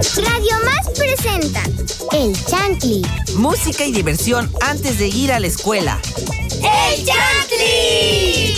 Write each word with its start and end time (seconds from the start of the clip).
Radio 0.00 0.56
Más 0.64 0.98
presenta 0.98 1.62
El 2.12 2.32
Chantli. 2.46 3.02
Música 3.36 3.84
y 3.84 3.92
diversión 3.92 4.50
antes 4.62 4.98
de 4.98 5.08
ir 5.08 5.30
a 5.30 5.38
la 5.38 5.46
escuela. 5.46 6.00
¡El 6.62 7.04
Chantli! 7.04 8.54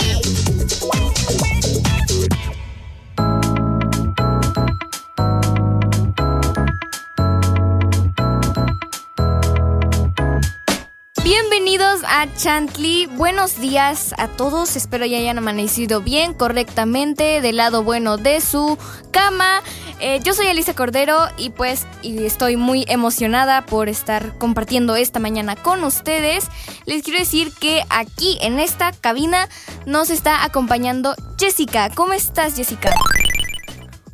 Bienvenidos 11.23 12.01
a 12.07 12.27
Chantley. 12.37 13.07
Buenos 13.07 13.59
días 13.59 14.13
a 14.17 14.27
todos. 14.27 14.77
Espero 14.77 15.05
ya 15.05 15.17
hayan 15.17 15.37
amanecido 15.37 16.01
bien, 16.01 16.33
correctamente, 16.33 17.41
del 17.41 17.57
lado 17.57 17.83
bueno 17.83 18.17
de 18.17 18.39
su 18.39 18.77
cama. 19.11 19.61
Eh, 19.99 20.19
yo 20.23 20.33
soy 20.33 20.47
Elisa 20.47 20.73
Cordero 20.73 21.27
y 21.37 21.49
pues 21.51 21.85
y 22.01 22.25
estoy 22.25 22.57
muy 22.57 22.85
emocionada 22.87 23.65
por 23.65 23.89
estar 23.89 24.37
compartiendo 24.37 24.95
esta 24.95 25.19
mañana 25.19 25.55
con 25.55 25.83
ustedes. 25.83 26.47
Les 26.85 27.03
quiero 27.03 27.19
decir 27.19 27.53
que 27.59 27.83
aquí 27.89 28.37
en 28.41 28.59
esta 28.59 28.91
cabina 28.91 29.47
nos 29.85 30.09
está 30.09 30.43
acompañando 30.43 31.15
Jessica. 31.39 31.89
¿Cómo 31.93 32.13
estás, 32.13 32.55
Jessica? 32.55 32.91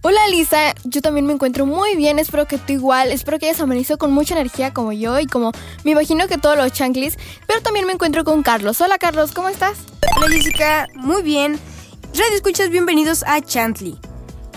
Hola 0.01 0.21
Lisa, 0.29 0.73
yo 0.85 1.01
también 1.01 1.25
me 1.25 1.33
encuentro 1.33 1.65
muy 1.65 1.97
bien, 1.97 2.19
espero 2.19 2.47
que 2.47 2.57
tú 2.57 2.71
igual, 2.71 3.11
espero 3.11 3.37
que 3.37 3.47
hayas 3.47 3.59
amanecido 3.59 3.97
con 3.97 4.13
mucha 4.13 4.33
energía 4.33 4.73
como 4.73 4.93
yo 4.93 5.19
y 5.19 5.25
como 5.25 5.51
me 5.83 5.91
imagino 5.91 6.25
que 6.29 6.37
todos 6.37 6.55
los 6.55 6.71
chanclis, 6.71 7.17
pero 7.47 7.61
también 7.61 7.85
me 7.85 7.91
encuentro 7.91 8.23
con 8.23 8.41
Carlos. 8.41 8.79
Hola 8.79 8.97
Carlos, 8.97 9.33
¿cómo 9.33 9.49
estás? 9.49 9.77
Hola 10.15 10.27
Jessica, 10.29 10.87
muy 10.95 11.21
bien. 11.21 11.59
Radio 12.13 12.33
Escuchas, 12.33 12.69
bienvenidos 12.69 13.23
a 13.27 13.41
Chantley. 13.41 13.99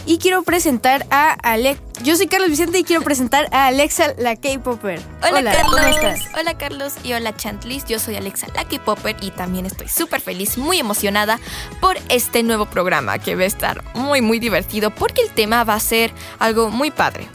Y 0.04 0.18
quiero 0.18 0.42
presentar 0.42 1.06
a 1.10 1.32
Alex. 1.42 1.80
Yo 2.02 2.16
soy 2.16 2.26
Carlos 2.26 2.50
Vicente 2.50 2.78
y 2.78 2.84
quiero 2.84 3.02
presentar 3.02 3.48
a 3.52 3.68
Alexa 3.68 4.14
la 4.18 4.34
K-Popper. 4.34 5.00
Hola, 5.22 5.52
Carlos. 5.52 5.76
¿cómo 5.76 5.86
estás? 5.86 6.20
Hola 6.36 6.58
Carlos 6.58 6.94
y 7.04 7.12
hola 7.12 7.36
Chantlis. 7.36 7.84
Yo 7.84 8.00
soy 8.00 8.16
Alexa 8.16 8.48
Lucky 8.58 8.80
Popper 8.80 9.16
y 9.20 9.30
también 9.30 9.66
estoy 9.66 9.88
súper 9.88 10.20
feliz, 10.20 10.58
muy 10.58 10.80
emocionada 10.80 11.38
por 11.80 11.96
este 12.08 12.42
nuevo 12.42 12.66
programa 12.66 13.20
que 13.20 13.36
va 13.36 13.42
a 13.42 13.46
estar 13.46 13.84
muy 13.94 14.20
muy 14.20 14.40
divertido 14.40 14.90
porque 14.90 15.22
el 15.22 15.30
tema 15.30 15.62
va 15.62 15.74
a 15.74 15.80
ser 15.80 16.12
algo 16.40 16.70
muy 16.70 16.90
padre. 16.90 17.28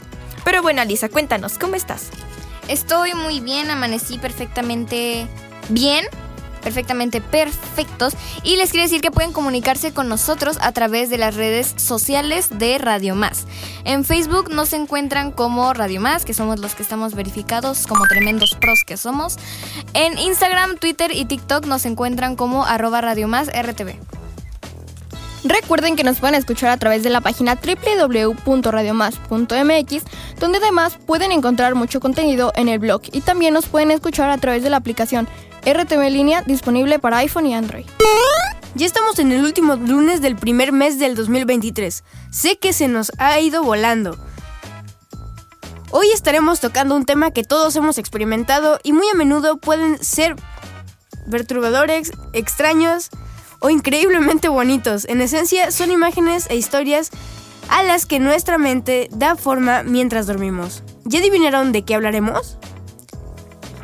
Pero 0.44 0.60
bueno, 0.60 0.82
Alisa, 0.82 1.08
cuéntanos, 1.08 1.58
¿cómo 1.58 1.74
estás? 1.74 2.10
Estoy 2.68 3.14
muy 3.14 3.40
bien, 3.40 3.70
amanecí 3.70 4.18
perfectamente 4.18 5.26
bien. 5.70 6.04
Perfectamente 6.62 7.20
perfectos. 7.20 8.14
Y 8.42 8.56
les 8.56 8.70
quiero 8.70 8.84
decir 8.84 9.00
que 9.00 9.10
pueden 9.10 9.32
comunicarse 9.32 9.92
con 9.92 10.08
nosotros 10.08 10.58
a 10.60 10.72
través 10.72 11.10
de 11.10 11.18
las 11.18 11.34
redes 11.34 11.74
sociales 11.76 12.48
de 12.50 12.78
Radio 12.78 13.14
Más. 13.14 13.46
En 13.84 14.04
Facebook 14.04 14.50
nos 14.52 14.72
encuentran 14.72 15.32
como 15.32 15.72
Radio 15.72 16.00
Más, 16.00 16.24
que 16.24 16.34
somos 16.34 16.58
los 16.58 16.74
que 16.74 16.82
estamos 16.82 17.14
verificados 17.14 17.86
como 17.86 18.06
tremendos 18.06 18.56
pros 18.60 18.84
que 18.86 18.96
somos. 18.96 19.36
En 19.94 20.18
Instagram, 20.18 20.78
Twitter 20.78 21.12
y 21.12 21.24
TikTok 21.24 21.66
nos 21.66 21.84
encuentran 21.86 22.36
como 22.36 22.64
arroba 22.64 23.00
Radio 23.00 23.28
Más 23.28 23.48
RTV. 23.48 24.17
Recuerden 25.44 25.96
que 25.96 26.04
nos 26.04 26.18
pueden 26.18 26.34
escuchar 26.34 26.70
a 26.70 26.76
través 26.76 27.02
de 27.02 27.10
la 27.10 27.20
página 27.20 27.56
www.radiomas.mx, 27.56 30.02
donde 30.40 30.58
además 30.58 30.98
pueden 31.06 31.32
encontrar 31.32 31.74
mucho 31.74 32.00
contenido 32.00 32.52
en 32.56 32.68
el 32.68 32.78
blog 32.78 33.02
y 33.12 33.20
también 33.20 33.54
nos 33.54 33.66
pueden 33.66 33.90
escuchar 33.90 34.30
a 34.30 34.38
través 34.38 34.62
de 34.62 34.70
la 34.70 34.78
aplicación 34.78 35.28
RTV 35.64 36.10
Línea 36.10 36.42
disponible 36.42 36.98
para 36.98 37.18
iPhone 37.18 37.46
y 37.46 37.54
Android. 37.54 37.86
Ya 38.74 38.86
estamos 38.86 39.18
en 39.18 39.32
el 39.32 39.44
último 39.44 39.76
lunes 39.76 40.20
del 40.20 40.36
primer 40.36 40.72
mes 40.72 40.98
del 40.98 41.14
2023. 41.14 42.04
Sé 42.30 42.58
que 42.58 42.72
se 42.72 42.88
nos 42.88 43.12
ha 43.18 43.38
ido 43.40 43.62
volando. 43.62 44.16
Hoy 45.90 46.08
estaremos 46.12 46.60
tocando 46.60 46.94
un 46.94 47.06
tema 47.06 47.30
que 47.30 47.44
todos 47.44 47.74
hemos 47.76 47.98
experimentado 47.98 48.78
y 48.82 48.92
muy 48.92 49.08
a 49.08 49.14
menudo 49.14 49.56
pueden 49.56 50.02
ser 50.04 50.36
perturbadores, 51.30 52.12
extraños 52.32 53.10
o 53.60 53.70
increíblemente 53.70 54.48
bonitos. 54.48 55.04
En 55.06 55.20
esencia, 55.20 55.70
son 55.70 55.90
imágenes 55.90 56.46
e 56.50 56.56
historias 56.56 57.10
a 57.68 57.82
las 57.82 58.06
que 58.06 58.18
nuestra 58.18 58.58
mente 58.58 59.08
da 59.10 59.36
forma 59.36 59.82
mientras 59.82 60.26
dormimos. 60.26 60.82
¿Ya 61.04 61.20
adivinaron 61.20 61.72
de 61.72 61.84
qué 61.84 61.94
hablaremos? 61.94 62.58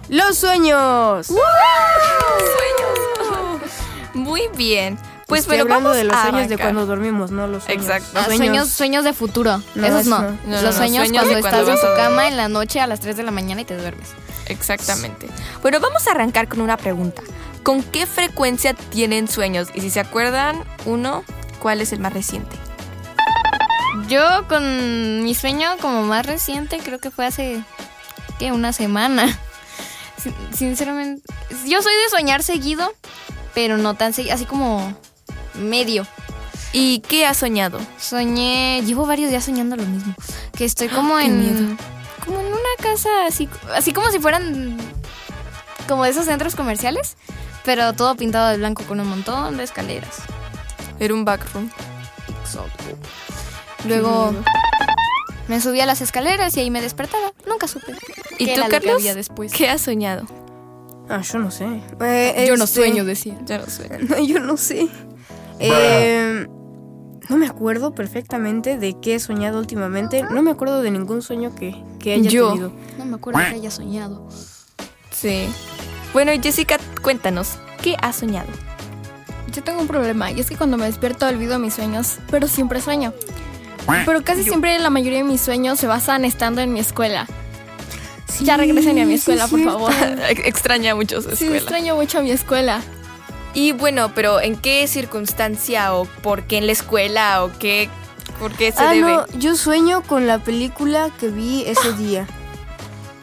¡Los 0.08 0.36
sueños! 0.36 1.30
Muy 4.14 4.42
bien. 4.56 4.98
Pues 5.26 5.40
Estoy 5.42 5.56
bueno, 5.58 5.62
hablando 5.74 5.88
vamos 5.90 5.96
de 5.96 6.04
los 6.04 6.20
sueños 6.20 6.48
de 6.48 6.58
cuando 6.58 6.86
dormimos, 6.86 7.30
no 7.30 7.46
los 7.46 7.64
sueños. 7.64 7.84
Exacto. 7.86 8.08
Ah, 8.20 8.24
sueños, 8.26 8.68
sueños 8.68 9.04
de 9.04 9.12
futuro. 9.14 9.62
No, 9.74 9.86
Esos 9.86 10.00
eso 10.02 10.10
no. 10.10 10.18
no. 10.22 10.30
No, 10.30 10.38
no, 10.46 10.52
Los 10.62 10.62
no, 10.64 10.72
sueños 10.72 11.06
sueños 11.08 11.24
cuando 11.24 11.38
estás 11.48 11.68
en 11.68 11.76
tu 11.76 11.96
cama 11.96 12.28
en 12.28 12.36
la 12.36 12.48
noche 12.48 12.80
a 12.80 12.86
las 12.86 13.00
3 13.00 13.16
de 13.16 13.22
la 13.22 13.30
mañana 13.30 13.60
y 13.62 13.64
te 13.64 13.76
duermes. 13.76 14.08
Exactamente. 14.46 15.26
Bueno, 15.62 15.80
vamos 15.80 16.06
a 16.06 16.10
arrancar 16.10 16.48
con 16.48 16.60
una 16.60 16.76
pregunta. 16.76 17.22
¿Con 17.62 17.82
qué 17.82 18.04
frecuencia 18.06 18.74
tienen 18.74 19.26
sueños? 19.28 19.68
Y 19.74 19.80
si 19.80 19.88
se 19.90 20.00
acuerdan, 20.00 20.62
uno, 20.84 21.24
¿cuál 21.60 21.80
es 21.80 21.92
el 21.94 22.00
más 22.00 22.12
reciente? 22.12 22.54
Yo 24.08 24.46
con 24.48 25.22
mi 25.22 25.34
sueño 25.34 25.68
como 25.80 26.02
más 26.02 26.26
reciente 26.26 26.78
creo 26.84 26.98
que 26.98 27.10
fue 27.10 27.24
hace, 27.26 27.62
¿qué? 28.38 28.52
Una 28.52 28.72
semana. 28.72 29.38
Sin- 30.22 30.34
Sinceramente, 30.54 31.22
yo 31.66 31.80
soy 31.80 31.92
de 31.94 32.08
soñar 32.10 32.42
seguido, 32.42 32.92
pero 33.54 33.78
no 33.78 33.94
tan 33.94 34.12
seguido, 34.12 34.34
así 34.34 34.44
como 34.44 34.94
medio. 35.56 36.06
¿Y 36.72 37.00
qué 37.00 37.24
has 37.26 37.36
soñado? 37.36 37.78
Soñé, 37.98 38.82
llevo 38.84 39.06
varios 39.06 39.30
días 39.30 39.44
soñando 39.44 39.76
lo 39.76 39.84
mismo. 39.84 40.14
Que 40.56 40.64
estoy 40.64 40.88
como 40.88 41.16
qué 41.18 41.24
en. 41.24 41.40
miedo. 41.40 41.76
Como 42.24 42.40
en 42.40 42.46
una 42.46 42.58
casa 42.82 43.08
así. 43.26 43.48
Así 43.74 43.92
como 43.92 44.10
si 44.10 44.18
fueran. 44.18 44.76
Como 45.88 46.04
de 46.04 46.10
esos 46.10 46.24
centros 46.24 46.56
comerciales. 46.56 47.16
Pero 47.64 47.92
todo 47.92 48.14
pintado 48.16 48.48
de 48.50 48.56
blanco 48.58 48.82
con 48.84 49.00
un 49.00 49.06
montón 49.08 49.56
de 49.56 49.64
escaleras. 49.64 50.16
Era 50.98 51.14
un 51.14 51.24
backroom. 51.24 51.70
Luego 53.86 54.34
me 55.48 55.60
subí 55.60 55.80
a 55.80 55.86
las 55.86 56.00
escaleras 56.00 56.56
y 56.56 56.60
ahí 56.60 56.70
me 56.70 56.80
despertaba. 56.80 57.32
Nunca 57.46 57.68
supe. 57.68 57.92
¿Y 58.38 58.46
qué 58.46 58.54
tú, 58.54 58.62
que 58.62 58.68
Carlos? 58.68 58.94
había 58.96 59.14
después. 59.14 59.52
¿Qué 59.52 59.68
has 59.68 59.80
soñado? 59.82 60.26
Ah, 61.08 61.20
yo 61.20 61.38
no 61.38 61.50
sé. 61.50 61.66
Eh, 62.00 62.44
Yo 62.48 62.56
no 62.56 62.64
este- 62.64 62.76
sueño, 62.76 63.04
decía. 63.04 63.36
Ya 63.44 63.58
no 63.58 63.66
sé. 63.66 63.88
No, 64.08 64.18
yo 64.18 64.40
no 64.40 64.56
sé. 64.56 64.88
Eh, 65.60 66.46
no 67.28 67.36
me 67.36 67.46
acuerdo 67.46 67.94
perfectamente 67.94 68.76
de 68.78 68.98
qué 69.00 69.14
he 69.14 69.20
soñado 69.20 69.58
últimamente. 69.58 70.22
No 70.30 70.42
me 70.42 70.50
acuerdo 70.50 70.82
de 70.82 70.90
ningún 70.90 71.22
sueño 71.22 71.54
que, 71.54 71.74
que 71.98 72.14
haya 72.14 72.30
Yo. 72.30 72.48
tenido. 72.50 72.72
No 72.98 73.04
me 73.06 73.16
acuerdo 73.16 73.40
que 73.40 73.46
haya 73.56 73.70
soñado. 73.70 74.28
Sí. 75.10 75.46
Bueno, 76.12 76.32
Jessica, 76.42 76.76
cuéntanos, 77.02 77.58
¿qué 77.82 77.96
has 78.02 78.16
soñado? 78.16 78.48
Yo 79.52 79.62
tengo 79.62 79.80
un 79.80 79.86
problema 79.86 80.30
y 80.32 80.40
es 80.40 80.48
que 80.48 80.56
cuando 80.56 80.76
me 80.76 80.86
despierto 80.86 81.26
olvido 81.26 81.58
mis 81.58 81.74
sueños, 81.74 82.18
pero 82.30 82.48
siempre 82.48 82.80
sueño. 82.80 83.12
Pero 84.06 84.22
casi 84.24 84.42
siempre 84.42 84.78
la 84.78 84.90
mayoría 84.90 85.18
de 85.18 85.24
mis 85.24 85.40
sueños 85.40 85.78
se 85.78 85.86
basan 85.86 86.24
estando 86.24 86.60
en 86.60 86.72
mi 86.72 86.80
escuela. 86.80 87.26
ya 88.40 88.56
regresen 88.56 88.98
a 88.98 89.04
mi 89.04 89.14
escuela, 89.14 89.46
por 89.46 89.62
favor. 89.62 89.92
Extraña 90.44 90.94
mucho 90.94 91.20
su 91.20 91.28
Sí, 91.28 91.34
escuela. 91.44 91.56
extraño 91.56 91.94
mucho 91.96 92.18
a 92.18 92.22
mi 92.22 92.30
escuela. 92.30 92.80
Y 93.54 93.72
bueno, 93.72 94.12
pero 94.14 94.40
¿en 94.40 94.56
qué 94.56 94.86
circunstancia 94.88 95.94
o 95.94 96.04
por 96.06 96.42
qué 96.44 96.58
en 96.58 96.66
la 96.66 96.72
escuela 96.72 97.44
o 97.44 97.50
qué, 97.58 97.88
por 98.40 98.52
qué 98.52 98.72
se 98.72 98.82
ah, 98.82 98.90
debe? 98.90 99.12
no, 99.12 99.26
yo 99.38 99.54
sueño 99.56 100.02
con 100.02 100.26
la 100.26 100.38
película 100.38 101.10
que 101.20 101.28
vi 101.28 101.62
ese 101.66 101.92
día. 101.98 102.26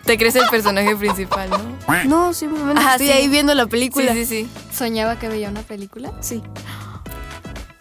Te 0.05 0.17
crees 0.17 0.35
el 0.35 0.47
personaje 0.49 0.95
principal, 0.95 1.49
¿no? 1.49 2.03
No, 2.05 2.33
simplemente 2.33 2.81
Ajá, 2.81 2.93
estoy 2.93 3.07
sí. 3.07 3.13
ahí 3.13 3.27
viendo 3.27 3.53
la 3.53 3.63
Sí, 3.65 3.69
película. 3.69 4.13
sí, 4.13 4.25
sí. 4.25 4.49
¿Soñaba 4.73 5.19
que 5.19 5.27
veía 5.29 5.49
una 5.49 5.61
película? 5.61 6.11
Sí. 6.21 6.41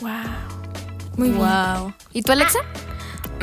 Wow. 0.00 0.10
Muy 1.18 1.28
bien. 1.28 1.40
Wow. 1.40 1.92
¿Y 2.14 2.22
tú, 2.22 2.32
Alexa? 2.32 2.60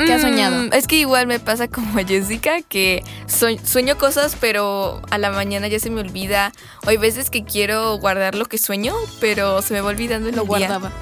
¿Qué 0.06 0.12
has 0.14 0.20
soñado? 0.22 0.62
Mm, 0.64 0.72
Es 0.72 0.86
que 0.86 0.96
igual 0.96 1.26
me 1.26 1.40
pasa 1.40 1.68
como 1.68 1.98
a 1.98 2.04
Jessica, 2.04 2.62
que 2.62 3.02
sue- 3.26 3.58
sueño 3.64 3.98
cosas, 3.98 4.36
pero 4.40 5.02
a 5.10 5.18
la 5.18 5.30
mañana 5.30 5.68
ya 5.68 5.78
se 5.80 5.90
me 5.90 6.00
olvida. 6.00 6.52
O 6.86 6.90
hay 6.90 6.96
veces 6.96 7.30
que 7.30 7.44
quiero 7.44 7.96
guardar 7.98 8.34
lo 8.34 8.46
que 8.46 8.58
sueño, 8.58 8.94
pero 9.20 9.60
se 9.62 9.74
me 9.74 9.80
va 9.80 9.88
olvidando 9.88 10.28
en 10.28 10.36
Lo 10.36 10.42
el 10.42 10.48
día. 10.48 10.58
guardaba. 10.68 10.92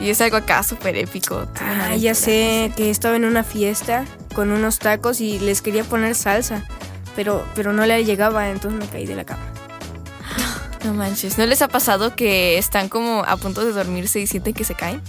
Y 0.00 0.10
es 0.10 0.20
algo 0.20 0.36
acá 0.36 0.62
súper 0.62 0.96
épico. 0.96 1.46
Ah, 1.60 1.96
ya 1.96 2.14
sé 2.14 2.70
que 2.76 2.90
estaba 2.90 3.16
en 3.16 3.24
una 3.24 3.42
fiesta 3.44 4.04
con 4.34 4.50
unos 4.50 4.78
tacos 4.78 5.20
y 5.20 5.38
les 5.38 5.62
quería 5.62 5.84
poner 5.84 6.14
salsa. 6.14 6.64
Pero, 7.16 7.46
pero 7.54 7.72
no 7.72 7.86
le 7.86 8.04
llegaba, 8.04 8.50
entonces 8.50 8.78
me 8.78 8.86
caí 8.86 9.06
de 9.06 9.14
la 9.16 9.24
cama. 9.24 9.42
No 10.84 10.94
manches. 10.94 11.36
¿No 11.38 11.46
les 11.46 11.62
ha 11.62 11.68
pasado 11.68 12.14
que 12.14 12.58
están 12.58 12.88
como 12.88 13.24
a 13.26 13.36
punto 13.38 13.64
de 13.64 13.72
dormirse 13.72 14.20
y 14.20 14.26
sienten 14.26 14.54
que 14.54 14.64
se 14.64 14.74
caen? 14.74 15.00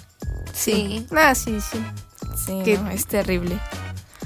Sí. 0.53 1.05
Ah, 1.15 1.35
sí, 1.35 1.59
sí. 1.61 1.77
No, 2.47 2.89
es 2.89 3.05
terrible. 3.07 3.59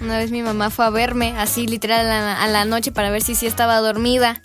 Una 0.02 0.18
vez 0.18 0.32
mi 0.32 0.42
mamá 0.42 0.70
fue 0.70 0.86
a 0.86 0.90
verme, 0.90 1.36
así 1.38 1.68
literal 1.68 2.00
a 2.02 2.04
la, 2.22 2.42
a 2.44 2.48
la 2.48 2.66
noche 2.66 2.92
para 2.92 3.12
ver 3.12 3.22
si 3.22 3.36
sí 3.36 3.46
estaba 3.48 3.78
dormida. 3.80 4.42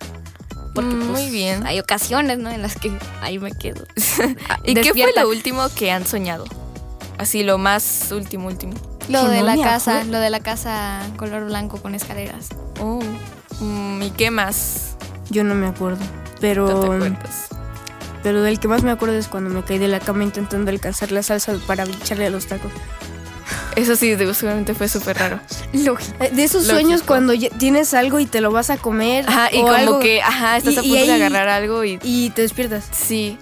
Porque 0.74 0.94
Mm, 0.94 0.98
pues, 1.08 1.22
muy 1.22 1.30
bien. 1.30 1.66
hay 1.66 1.80
ocasiones, 1.80 2.38
¿no? 2.38 2.50
En 2.50 2.60
las 2.62 2.76
que 2.76 2.92
ahí 3.22 3.38
me 3.38 3.52
quedo. 3.52 3.86
¿Y 4.64 4.74
qué 4.82 4.92
fue 4.92 5.12
lo 5.16 5.28
último 5.28 5.66
que 5.74 5.90
han 5.90 6.06
soñado? 6.06 6.44
Así, 7.18 7.42
lo 7.44 7.56
más 7.56 8.10
último, 8.12 8.46
último. 8.48 8.74
Lo 9.08 9.22
Que 9.22 9.28
de 9.28 9.40
no 9.40 9.46
la 9.46 9.56
casa, 9.56 9.92
acuerdo. 10.00 10.12
lo 10.12 10.20
de 10.20 10.30
la 10.30 10.40
casa 10.40 11.00
color 11.16 11.44
blanco 11.46 11.80
con 11.80 11.94
escaleras. 11.94 12.48
Oh. 12.80 13.00
Mm, 13.60 14.02
¿Y 14.02 14.10
qué 14.10 14.30
más? 14.30 14.96
Yo 15.30 15.42
no 15.44 15.54
me 15.54 15.66
acuerdo. 15.66 16.00
¿No 16.04 16.06
te 16.34 16.40
Pero, 16.40 16.82
acuerdas? 16.82 17.46
pero 18.22 18.42
del 18.42 18.60
que 18.60 18.68
más 18.68 18.82
me 18.82 18.90
acuerdo 18.90 19.14
es 19.16 19.28
cuando 19.28 19.48
me 19.48 19.62
caí 19.62 19.78
de 19.78 19.88
la 19.88 20.00
cama 20.00 20.24
intentando 20.24 20.70
alcanzar 20.70 21.10
la 21.12 21.22
salsa 21.22 21.54
para 21.66 21.84
echarle 21.84 22.26
a 22.26 22.30
los 22.30 22.46
tacos. 22.46 22.70
Eso 23.76 23.94
sí, 23.94 24.14
de- 24.14 24.32
seguramente 24.34 24.74
fue 24.74 24.88
súper 24.88 25.18
raro. 25.18 25.38
Eh, 25.72 26.30
De 26.32 26.42
esos 26.44 26.62
Lógico. 26.66 26.80
sueños 26.80 27.02
cuando 27.02 27.34
tienes 27.58 27.92
algo 27.94 28.18
y 28.18 28.26
te 28.26 28.40
lo 28.40 28.50
vas 28.50 28.70
a 28.70 28.78
comer. 28.78 29.26
Ajá, 29.28 29.50
y 29.52 29.58
o 29.58 29.62
como 29.62 29.72
algo, 29.72 29.98
que, 30.00 30.22
ajá, 30.22 30.56
estás 30.56 30.74
y- 30.74 30.78
a 30.78 30.82
punto 30.82 30.96
de 31.06 31.12
agarrar 31.12 31.48
algo 31.48 31.84
y... 31.84 31.98
Y 32.02 32.30
te 32.30 32.42
despiertas. 32.42 32.88
Sí. 32.90 33.38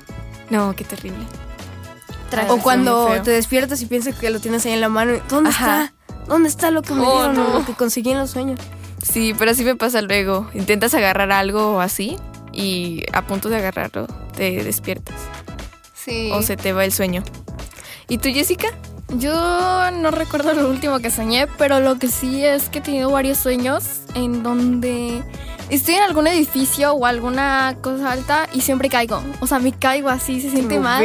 No, 0.50 0.74
qué 0.76 0.84
terrible. 0.84 1.24
Tra- 2.30 2.46
O 2.48 2.58
cuando 2.58 3.06
te 3.22 3.30
despiertas 3.30 3.80
y 3.80 3.86
piensas 3.86 4.16
que 4.16 4.28
lo 4.30 4.40
tienes 4.40 4.66
ahí 4.66 4.72
en 4.72 4.80
la 4.80 4.88
mano. 4.88 5.12
¿Dónde 5.28 5.50
Ajá. 5.50 5.84
está? 5.84 6.24
¿Dónde 6.26 6.48
está 6.48 6.70
lo 6.70 6.82
que 6.82 6.94
me 6.94 7.02
Oh, 7.06 7.12
dieron 7.28 7.38
o 7.38 7.48
no. 7.50 7.58
lo 7.60 7.64
que 7.66 7.72
conseguí 7.74 8.10
en 8.10 8.18
los 8.18 8.30
sueños? 8.30 8.58
Sí, 9.02 9.34
pero 9.38 9.52
así 9.52 9.62
me 9.64 9.76
pasa 9.76 10.02
luego. 10.02 10.50
Intentas 10.54 10.94
agarrar 10.94 11.30
algo 11.30 11.80
así 11.80 12.16
y 12.52 13.04
a 13.12 13.22
punto 13.26 13.48
de 13.50 13.56
agarrarlo 13.56 14.06
te 14.34 14.64
despiertas 14.64 15.14
Sí. 15.94 16.30
o 16.32 16.42
se 16.42 16.56
te 16.56 16.72
va 16.72 16.84
el 16.84 16.92
sueño. 16.92 17.22
¿Y 18.08 18.18
tú, 18.18 18.30
Jessica? 18.30 18.68
Yo 19.08 19.90
no 19.92 20.10
recuerdo 20.10 20.54
lo 20.54 20.68
último 20.68 20.98
que 20.98 21.10
soñé, 21.10 21.46
pero 21.58 21.80
lo 21.80 21.98
que 21.98 22.08
sí 22.08 22.44
es 22.44 22.68
que 22.68 22.78
he 22.78 22.82
tenido 22.82 23.10
varios 23.10 23.38
sueños 23.38 24.00
en 24.14 24.42
donde 24.42 25.22
estoy 25.70 25.94
en 25.94 26.02
algún 26.02 26.26
edificio 26.26 26.92
o 26.92 27.06
alguna 27.06 27.76
cosa 27.80 28.12
alta 28.12 28.48
y 28.52 28.60
siempre 28.60 28.88
caigo. 28.88 29.22
O 29.40 29.46
sea, 29.46 29.58
me 29.58 29.72
caigo 29.72 30.08
así, 30.08 30.40
se 30.40 30.50
siente 30.50 30.78
mal. 30.78 31.04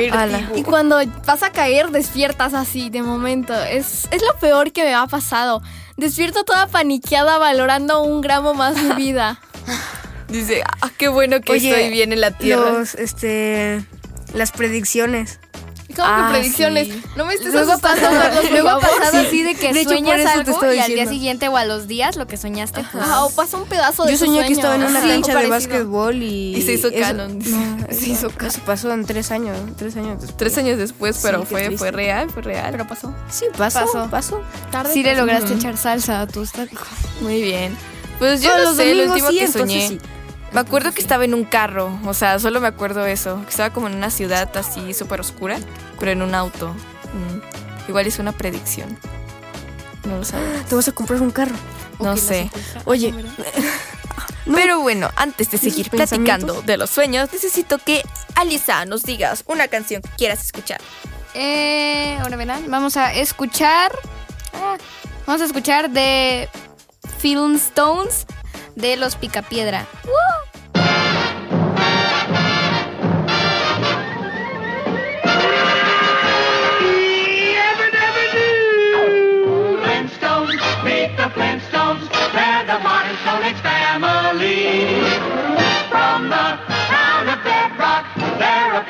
Y 0.55 0.63
cuando 0.63 0.99
vas 1.25 1.43
a 1.43 1.51
caer, 1.51 1.89
despiertas 1.89 2.53
así, 2.53 2.89
de 2.89 3.01
momento. 3.01 3.53
Es, 3.53 4.07
es 4.11 4.21
lo 4.21 4.35
peor 4.39 4.71
que 4.71 4.83
me 4.83 4.93
ha 4.93 5.07
pasado. 5.07 5.61
Despierto 5.97 6.43
toda 6.43 6.67
paniqueada, 6.67 7.37
valorando 7.37 8.01
un 8.01 8.21
gramo 8.21 8.53
más 8.53 8.81
mi 8.81 8.93
vida. 8.95 9.39
Dice, 10.29 10.63
ah, 10.81 10.89
qué 10.97 11.07
bueno 11.07 11.41
que 11.41 11.53
Oye, 11.53 11.69
estoy 11.69 11.89
bien 11.89 12.13
en 12.13 12.21
la 12.21 12.31
tierra. 12.31 12.71
Los, 12.71 12.95
este, 12.95 13.83
las 14.33 14.51
predicciones. 14.51 15.39
¿Cómo 15.95 16.07
Ah, 16.07 16.29
que 16.31 16.37
predicciones? 16.39 16.87
sí. 16.87 17.03
No 17.15 17.25
me 17.25 17.33
estés 17.33 17.51
Luego 17.51 17.71
ha 17.71 17.75
asustando, 17.75 18.07
pasado, 18.09 18.41
luego 18.51 18.69
ha 18.69 18.79
pasado 18.79 19.17
así 19.27 19.41
de 19.43 19.55
que 19.55 19.73
De 19.73 19.81
hecho, 19.81 19.89
sueñas 19.89 20.17
te 20.21 20.27
algo 20.27 20.73
y 20.73 20.79
al 20.79 20.87
día 20.91 21.07
siguiente 21.07 21.47
o 21.47 21.57
a 21.57 21.65
los 21.65 21.87
días 21.87 22.15
lo 22.15 22.27
que 22.27 22.37
soñaste. 22.37 22.85
pues, 22.91 23.03
Ah, 23.07 23.25
o 23.25 23.31
pasa 23.31 23.57
un 23.57 23.65
pedazo 23.67 24.05
de 24.05 24.11
Yo 24.11 24.17
soñé 24.19 24.45
que 24.45 24.53
estaba 24.53 24.75
en 24.75 24.83
una 24.83 25.01
cancha 25.01 25.37
de 25.39 25.47
básquetbol 25.47 26.21
y... 26.21 26.55
Y 26.57 26.61
se 26.61 26.73
hizo 26.73 26.89
eso- 26.89 26.99
canon. 27.01 27.39
No, 27.49 27.87
Se 27.89 27.95
eso- 28.11 28.27
hizo 28.27 28.31
Eso 28.45 28.59
pasó 28.65 28.91
en 28.93 29.05
tres 29.05 29.31
años, 29.31 29.57
tres 29.77 29.95
años 29.97 30.21
después. 30.21 30.37
Tres 30.37 30.57
años 30.59 30.77
después, 30.77 31.19
pero 31.23 31.43
fue, 31.43 31.75
fue 31.75 31.89
real, 31.91 32.29
fue 32.29 32.43
real. 32.43 32.69
Pero 32.71 32.87
pasó. 32.87 33.13
Sí, 33.29 33.45
pasó, 33.57 33.79
Pasó. 33.81 34.07
pasó. 34.09 34.41
Tarde. 34.71 34.93
Sí 34.93 35.01
le 35.03 35.15
lograste 35.15 35.53
echar 35.53 35.75
salsa 35.75 36.21
a 36.21 36.27
tus 36.27 36.51
tacos. 36.51 36.77
Muy 37.21 37.41
bien. 37.41 37.75
Pues 38.19 38.41
yo 38.41 38.55
no 38.57 38.63
los 38.65 38.75
sé, 38.75 38.93
lo 38.93 39.07
domingos 39.07 39.11
último 39.15 39.29
sí, 39.31 39.37
que 39.39 39.45
entonces 39.45 39.83
soñé. 39.87 39.99
Me 40.51 40.59
acuerdo 40.61 40.91
que 40.91 41.01
estaba 41.01 41.25
en 41.25 41.33
un 41.35 41.43
carro, 41.43 41.97
o 42.05 42.13
sea, 42.13 42.39
solo 42.39 42.59
me 42.59 42.67
acuerdo 42.67 43.05
eso. 43.05 43.41
Que 43.43 43.49
estaba 43.51 43.69
como 43.71 43.87
en 43.87 43.95
una 43.95 44.09
ciudad 44.09 44.49
así 44.57 44.93
súper 44.93 45.21
oscura, 45.21 45.59
pero 45.99 46.11
en 46.11 46.21
un 46.21 46.33
auto. 46.35 46.69
Mm, 47.13 47.89
Igual 47.89 48.05
es 48.07 48.19
una 48.19 48.31
predicción. 48.31 48.97
No 50.05 50.17
lo 50.17 50.23
sabes. 50.25 50.65
Te 50.69 50.75
vas 50.75 50.87
a 50.87 50.91
comprar 50.91 51.21
un 51.21 51.31
carro. 51.31 51.55
No 51.99 52.15
sé. 52.17 52.49
Oye, 52.85 53.13
Pero 54.51 54.79
bueno, 54.79 55.11
antes 55.15 55.51
de 55.51 55.57
¿Esos 55.57 55.69
seguir 55.71 55.89
platicando 55.91 56.61
de 56.63 56.77
los 56.77 56.89
sueños, 56.89 57.29
necesito 57.31 57.77
que 57.77 58.03
Alisa 58.35 58.85
nos 58.85 59.03
digas 59.03 59.43
una 59.45 59.67
canción 59.67 60.01
que 60.01 60.09
quieras 60.17 60.43
escuchar. 60.43 60.81
Eh, 61.35 62.17
ahora 62.19 62.35
verán, 62.37 62.65
vamos 62.69 62.97
a 62.97 63.13
escuchar. 63.13 63.91
ah, 64.53 64.77
vamos 65.27 65.41
a 65.43 65.45
escuchar 65.45 65.91
de 65.91 66.49
Film 67.19 67.55
Stones 67.55 68.25
de 68.75 68.97
los 68.97 69.15
Picapiedra. 69.15 69.85
Flintstones, 70.01 70.38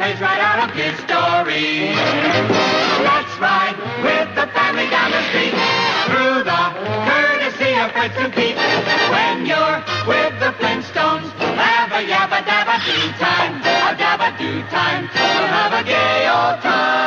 page 0.10 0.22
right 0.22 0.40
out 0.40 0.70
of 0.70 0.76
history. 0.76 1.94
Let's 3.06 3.34
ride 3.38 3.78
with 4.04 4.30
the 4.36 4.48
family 4.54 4.90
down 4.90 5.12
the 5.12 5.22
street 5.30 5.54
through 6.08 6.44
the 6.50 6.64
courtesy 7.10 7.72
of 7.78 7.92
Fred 7.92 8.12
and 8.18 8.34
Pete. 8.34 8.58
When 9.14 9.46
you're 9.46 9.80
with 10.08 10.34
the 10.40 10.52
Flintstones, 10.58 11.30
have 11.58 11.92
a 11.92 12.02
yabba 12.02 12.42
dabba 12.50 12.78
do 12.86 12.98
time, 13.20 13.62
a 13.62 13.96
dabba 14.02 14.38
do 14.38 14.62
time. 14.70 15.10
We'll 15.14 15.48
have 15.48 15.74
a 15.74 15.84
gay 15.84 16.28
old 16.28 16.62
time. 16.62 16.99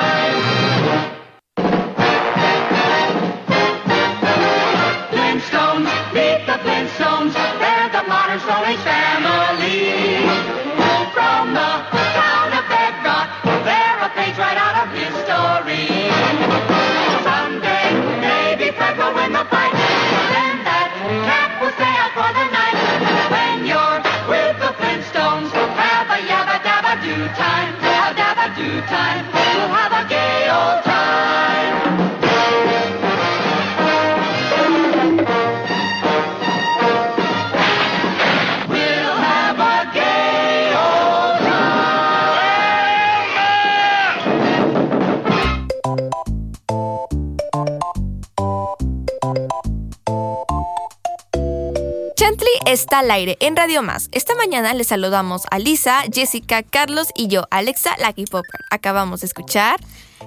Está 52.93 52.99
al 52.99 53.11
aire 53.11 53.39
en 53.41 53.57
Radio 53.57 53.83
Más. 53.83 54.11
Esta 54.13 54.35
mañana 54.35 54.75
les 54.75 54.89
saludamos 54.89 55.45
a 55.51 55.59
Lisa, 55.59 56.03
Jessica, 56.13 56.63
Carlos 56.63 57.09
y 57.15 57.29
yo, 57.29 57.47
Alexa 57.51 57.97
Lucky 58.07 58.27
Popper. 58.27 58.61
Acabamos 58.71 59.23
de 59.23 59.29
escuchar. 59.29 59.81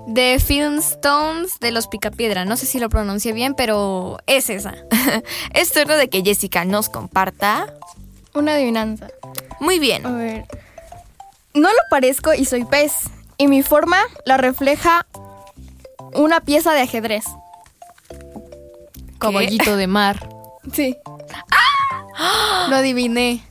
De 0.07 0.39
Film 0.43 0.79
Stones 0.79 1.59
de 1.59 1.71
los 1.71 1.87
Picapiedra. 1.87 2.43
No 2.43 2.57
sé 2.57 2.65
si 2.65 2.79
lo 2.79 2.89
pronuncié 2.89 3.33
bien, 3.33 3.53
pero 3.53 4.17
es 4.25 4.49
esa. 4.49 4.73
Es 5.53 5.73
turno 5.73 5.95
de 5.95 6.09
que 6.09 6.23
Jessica 6.23 6.65
nos 6.65 6.89
comparta. 6.89 7.71
Una 8.33 8.55
adivinanza. 8.55 9.09
Muy 9.59 9.77
bien. 9.77 10.03
A 10.03 10.13
ver. 10.13 10.45
No 11.53 11.69
lo 11.69 11.79
parezco 11.91 12.33
y 12.33 12.45
soy 12.45 12.65
pez. 12.65 12.93
Y 13.37 13.45
mi 13.45 13.61
forma 13.61 14.01
la 14.25 14.37
refleja 14.37 15.05
una 16.15 16.41
pieza 16.41 16.73
de 16.73 16.81
ajedrez. 16.81 17.25
Caballito 19.19 19.77
de 19.77 19.85
mar. 19.85 20.27
Sí. 20.73 20.97
Lo 22.69 22.75
adiviné. 22.75 23.43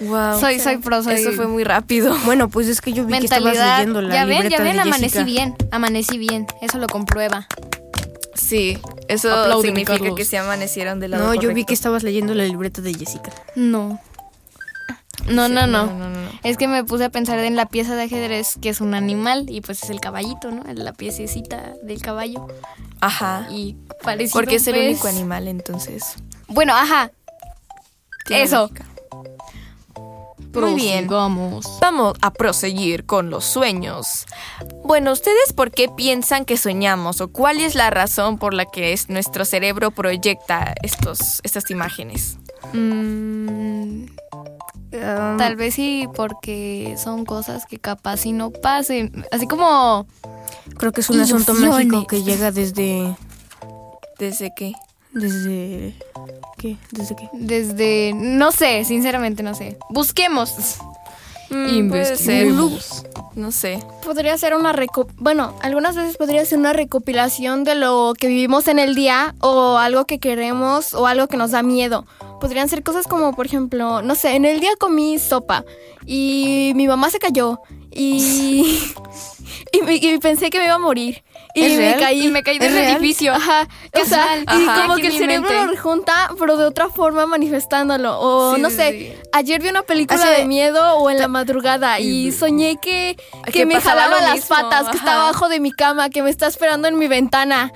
Wow. 0.00 0.40
Soy, 0.40 0.58
soy 0.60 0.78
pro, 0.78 1.02
soy 1.02 1.14
Eso 1.14 1.32
fue 1.32 1.46
muy 1.46 1.62
rápido. 1.62 2.16
bueno, 2.24 2.48
pues 2.48 2.68
es 2.68 2.80
que 2.80 2.92
yo 2.92 3.04
vi 3.04 3.18
que 3.18 3.24
estabas 3.24 3.56
leyendo 3.56 4.00
la 4.00 4.14
ya 4.14 4.24
ven, 4.24 4.48
ya 4.48 4.60
ven, 4.60 4.80
amanecí 4.80 5.24
bien. 5.24 5.54
Amanecí 5.70 6.16
bien. 6.18 6.46
Eso 6.62 6.78
lo 6.78 6.86
comprueba. 6.86 7.46
Sí, 8.34 8.78
eso 9.08 9.30
Apláudeme, 9.30 9.68
significa 9.68 9.92
Carlos. 9.98 10.16
que 10.16 10.24
se 10.24 10.38
amanecieron 10.38 10.98
del 11.00 11.10
lado 11.12 11.26
No, 11.26 11.34
yo 11.34 11.52
vi 11.52 11.64
que 11.64 11.74
estabas 11.74 12.02
leyendo 12.02 12.34
la 12.34 12.44
libreta 12.44 12.80
de 12.80 12.94
Jessica. 12.94 13.30
No. 13.54 14.00
No, 15.28 15.48
no, 15.48 15.66
no, 15.66 15.86
no, 15.86 15.98
no, 15.98 16.08
no. 16.08 16.30
Es 16.42 16.56
que 16.56 16.66
me 16.66 16.82
puse 16.82 17.04
a 17.04 17.10
pensar 17.10 17.38
en 17.40 17.54
la 17.54 17.66
pieza 17.66 17.94
de 17.94 18.04
ajedrez, 18.04 18.56
que 18.60 18.70
es 18.70 18.80
un 18.80 18.94
animal, 18.94 19.46
y 19.48 19.60
pues 19.60 19.82
es 19.82 19.90
el 19.90 20.00
caballito, 20.00 20.50
¿no? 20.50 20.62
La 20.72 20.92
piececita 20.94 21.74
del 21.82 22.00
caballo. 22.00 22.48
Ajá. 23.00 23.46
Y 23.50 23.76
parece 24.02 24.32
Porque 24.32 24.56
es 24.56 24.66
el 24.66 24.76
único 24.76 25.08
animal, 25.08 25.46
entonces. 25.46 26.14
Bueno, 26.48 26.74
ajá. 26.74 27.12
Eso. 28.30 28.70
Muy 30.52 30.74
bien. 30.74 31.06
Vamos. 31.08 31.66
A 32.22 32.30
proseguir 32.32 33.06
con 33.06 33.30
los 33.30 33.44
sueños. 33.44 34.26
Bueno, 34.84 35.12
¿ustedes 35.12 35.52
por 35.54 35.70
qué 35.70 35.88
piensan 35.88 36.44
que 36.44 36.56
soñamos 36.56 37.20
o 37.20 37.28
cuál 37.28 37.60
es 37.60 37.74
la 37.74 37.90
razón 37.90 38.38
por 38.38 38.52
la 38.54 38.64
que 38.64 38.92
es- 38.92 39.08
nuestro 39.08 39.44
cerebro 39.44 39.90
proyecta 39.92 40.74
estos, 40.82 41.40
estas 41.44 41.70
imágenes? 41.70 42.38
Mm, 42.72 44.06
Ah, 44.92 45.36
tal 45.38 45.54
vez 45.54 45.74
sí, 45.74 46.08
porque 46.16 46.96
son 47.00 47.24
cosas 47.24 47.64
que 47.64 47.78
capaz 47.78 48.16
si 48.18 48.32
no 48.32 48.50
pasen. 48.50 49.24
Así 49.30 49.46
como 49.46 50.04
creo 50.78 50.90
que 50.90 51.00
es 51.00 51.10
un 51.10 51.20
asunto 51.20 51.54
mágico 51.54 52.08
que 52.08 52.24
llega 52.24 52.50
desde 52.50 53.14
¿Desde 54.18 54.52
qué? 54.56 54.72
Desde... 55.12 55.94
¿Qué? 56.58 56.76
¿Desde 56.92 57.16
qué? 57.16 57.28
Desde. 57.32 58.12
No 58.14 58.52
sé, 58.52 58.84
sinceramente 58.84 59.42
no 59.42 59.54
sé. 59.54 59.78
Busquemos. 59.88 60.78
Mm, 61.50 61.88
puede 61.88 62.16
ser. 62.16 62.48
No 63.34 63.50
sé. 63.50 63.82
Podría 64.04 64.36
ser 64.36 64.54
una 64.54 64.72
reco 64.72 65.06
bueno, 65.16 65.54
algunas 65.62 65.96
veces 65.96 66.16
podría 66.16 66.44
ser 66.44 66.58
una 66.58 66.72
recopilación 66.72 67.64
de 67.64 67.74
lo 67.74 68.12
que 68.18 68.28
vivimos 68.28 68.68
en 68.68 68.78
el 68.78 68.94
día 68.94 69.34
o 69.40 69.78
algo 69.78 70.04
que 70.04 70.18
queremos 70.18 70.94
o 70.94 71.06
algo 71.06 71.28
que 71.28 71.36
nos 71.36 71.52
da 71.52 71.62
miedo. 71.62 72.06
Podrían 72.40 72.68
ser 72.68 72.82
cosas 72.82 73.06
como, 73.06 73.34
por 73.34 73.46
ejemplo, 73.46 74.02
no 74.02 74.14
sé, 74.14 74.36
en 74.36 74.44
el 74.44 74.60
día 74.60 74.70
comí 74.78 75.18
sopa 75.18 75.64
y 76.06 76.72
mi 76.74 76.86
mamá 76.86 77.10
se 77.10 77.18
cayó 77.18 77.60
y, 77.92 78.92
y, 79.72 80.18
pensé 80.18 80.50
que 80.50 80.58
me 80.58 80.64
iba 80.66 80.74
a 80.74 80.78
morir. 80.78 81.22
Y 81.54 81.62
¿Es 81.64 81.72
me 81.72 81.78
real? 81.78 82.00
caí. 82.00 82.26
Y 82.26 82.30
me 82.30 82.42
caí 82.42 82.58
del 82.58 82.76
edificio. 82.76 83.32
Ajá, 83.34 83.66
o 84.00 84.04
sea, 84.04 84.38
y 84.38 84.44
como 84.46 84.92
Aquí 84.94 85.02
que 85.02 85.08
el 85.08 85.12
cerebro 85.14 85.48
mente. 85.50 85.64
lo 85.64 85.70
rejunta, 85.72 86.30
pero 86.38 86.56
de 86.56 86.64
otra 86.64 86.88
forma 86.88 87.26
manifestándolo. 87.26 88.18
O 88.20 88.54
Sí, 88.54 88.60
no 88.60 88.70
sé, 88.70 88.90
sí. 88.90 89.12
ayer 89.32 89.60
vi 89.60 89.68
una 89.68 89.82
película 89.82 90.24
de 90.30 90.44
miedo 90.46 90.94
o 90.98 91.10
en 91.10 91.18
la 91.18 91.26
madrugada 91.28 91.98
y 91.98 92.30
soñé 92.30 92.76
que, 92.80 93.16
que, 93.46 93.52
Que 93.52 93.66
me 93.66 93.80
jalaba 93.80 94.20
las 94.20 94.34
mismo, 94.34 94.48
patas, 94.56 94.88
que 94.90 94.96
está 94.96 95.14
abajo 95.24 95.48
de 95.48 95.58
mi 95.58 95.72
cama, 95.72 96.08
que 96.10 96.22
me 96.22 96.30
está 96.30 96.46
esperando 96.46 96.86
en 96.86 96.96
mi 96.98 97.08
ventana. 97.08 97.72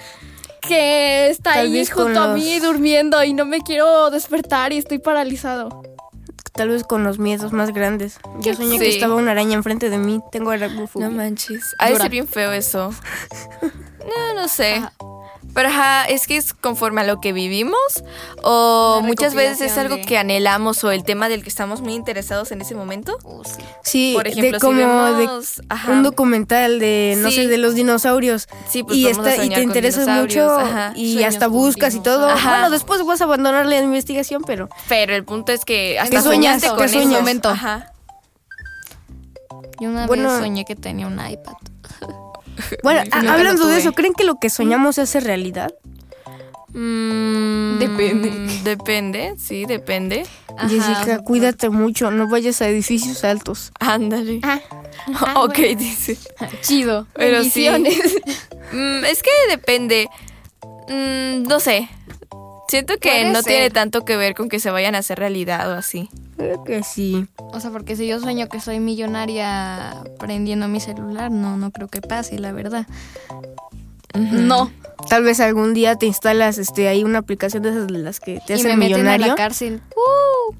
Que 0.66 1.28
está 1.28 1.54
Tal 1.54 1.66
ahí 1.73 1.85
junto 1.87 2.23
a 2.23 2.28
los- 2.28 2.38
mí 2.38 2.59
durmiendo 2.59 3.23
y 3.23 3.35
no 3.35 3.44
me 3.44 3.61
quiero 3.61 4.09
despertar 4.11 4.73
y 4.73 4.78
estoy 4.78 4.99
paralizado. 4.99 5.83
Tal 6.54 6.68
vez 6.68 6.84
con 6.84 7.02
los 7.02 7.18
miedos 7.18 7.52
más 7.52 7.73
grandes. 7.73 8.18
Yo 8.38 8.54
soñé 8.54 8.78
que 8.78 8.88
estaba 8.88 9.16
una 9.16 9.32
araña 9.32 9.54
enfrente 9.54 9.90
de 9.90 9.99
mí. 9.99 10.23
Tengo 10.30 10.50
aracnofobia. 10.50 11.08
No 11.08 11.16
manches. 11.16 11.75
Ha 11.78 11.90
de 11.90 11.96
ser 11.96 12.11
bien 12.11 12.28
feo 12.28 12.52
eso. 12.52 12.92
No, 14.04 14.34
no 14.34 14.49
sé. 14.49 14.82
Pero 15.54 15.68
ajá, 15.68 16.04
es 16.06 16.26
que 16.26 16.37
es 16.37 16.52
conforme 16.52 17.02
a 17.02 17.04
lo 17.04 17.20
que 17.20 17.32
vivimos 17.32 17.78
o 18.42 18.96
Una 18.99 19.06
muchas 19.06 19.34
veces 19.34 19.61
es 19.61 19.78
algo 19.78 19.96
de- 19.96 20.02
que 20.02 20.18
anhelamos 20.18 20.82
o 20.82 20.90
el 20.90 21.04
tema 21.04 21.28
del 21.28 21.42
que 21.44 21.49
estamos 21.49 21.80
muy 21.80 21.94
interesados 21.94 22.50
en 22.50 22.61
ese 22.61 22.75
momento. 22.75 23.16
Sí, 23.84 24.12
Por 24.16 24.26
ejemplo, 24.26 24.50
de 24.52 24.58
si 24.58 24.61
como 24.61 24.76
vemos, 24.78 25.56
de 25.56 25.64
ajá. 25.68 25.92
un 25.92 26.02
documental 26.02 26.78
de, 26.80 27.14
no 27.18 27.30
Sí. 27.30 27.37
sé, 27.37 27.46
de 27.49 27.58
los 27.58 27.75
dinosaurios. 27.76 28.49
Sí, 28.68 28.82
pues 28.82 28.96
y, 28.99 29.06
está, 29.06 29.44
y 29.44 29.49
te 29.49 29.62
interesas 29.62 30.08
mucho 30.08 30.50
ajá. 30.58 30.92
y 30.96 31.12
Sueños 31.14 31.34
hasta 31.34 31.46
buscas 31.46 31.94
y 31.94 32.00
todo. 32.00 32.28
Ajá. 32.28 32.50
Bueno, 32.50 32.70
después 32.70 33.04
vas 33.04 33.20
a 33.20 33.25
abandonar 33.25 33.66
la 33.66 33.78
investigación, 33.80 34.42
pero 34.46 34.68
Pero 34.88 35.14
el 35.14 35.25
punto 35.25 35.52
es 35.52 35.64
que 35.64 35.99
hasta 35.99 36.20
soñaste 36.20 36.68
¿Qué 36.68 36.75
con 36.75 36.84
eso. 36.84 37.08
Momento. 37.08 37.49
Ajá. 37.50 37.92
Yo 39.80 39.88
una 39.88 40.06
Bueno. 40.06 40.28
vez 40.30 40.38
soñé 40.38 40.64
que 40.64 40.75
tenía 40.76 41.06
un 41.06 41.14
iPad. 41.14 41.54
Bueno, 42.82 43.02
hablando 43.12 43.66
de 43.66 43.78
eso, 43.78 43.92
¿creen 43.92 44.14
que 44.14 44.25
lo 44.25 44.37
que 44.37 44.50
soñamos 44.50 44.96
se 44.96 45.02
hace 45.02 45.20
realidad? 45.20 45.73
Mm, 46.75 47.78
Depende. 47.78 48.30
Depende, 48.64 49.34
sí, 49.38 49.64
depende. 49.64 50.26
Ajá, 50.56 50.68
Jessica, 50.68 51.18
cuídate 51.20 51.70
mucho, 51.70 52.11
no 52.11 52.28
vayas 52.28 52.62
a 52.62 52.68
edificios 52.68 53.23
altos. 53.25 53.73
Ándale. 53.78 54.40
Ah, 54.42 54.61
ok, 55.37 55.56
dice. 55.76 56.18
Chido. 56.62 57.06
Pero 57.14 57.44
sí. 57.44 57.68
Mm, 58.73 59.04
es 59.04 59.23
que 59.23 59.30
depende. 59.49 60.08
Mm, 60.88 61.44
no 61.44 61.61
sé. 61.61 61.88
Siento 62.75 62.97
que 62.99 63.25
no 63.31 63.35
ser. 63.43 63.45
tiene 63.45 63.71
tanto 63.71 64.04
que 64.04 64.16
ver 64.16 64.35
con 64.35 64.49
que 64.49 64.59
se 64.61 64.71
vayan 64.71 64.95
a 64.95 64.99
hacer 64.99 65.19
realidad 65.19 65.71
o 65.71 65.75
así. 65.76 66.09
Creo 66.37 66.64
que 66.64 66.83
sí. 66.83 67.26
O 67.38 67.61
sea, 67.61 67.71
porque 67.71 67.95
si 67.97 68.07
yo 68.07 68.19
sueño 68.21 68.49
que 68.49 68.61
soy 68.61 68.81
millonaria 68.81 70.02
prendiendo 70.19 70.66
mi 70.69 70.81
celular, 70.81 71.31
no, 71.31 71.57
no 71.57 71.71
creo 71.71 71.88
que 71.88 72.00
pase, 72.00 72.38
la 72.38 72.52
verdad. 72.52 72.87
No. 74.14 74.71
Tal 75.09 75.23
vez 75.25 75.40
algún 75.40 75.75
día 75.75 75.97
te 75.97 76.07
instalas 76.07 76.59
este 76.59 76.88
ahí 76.88 77.04
una 77.04 77.19
aplicación 77.19 77.62
de 77.62 77.71
esas 77.71 77.87
de 77.88 77.99
las 77.99 78.21
que 78.21 78.40
te 78.47 78.54
y 78.54 78.57
hacen 78.57 78.69
me 78.71 78.76
meten 78.76 78.95
a 78.95 78.99
millonario. 78.99 79.26
la 79.28 79.35
cárcel. 79.35 79.83
Uh, 79.97 80.54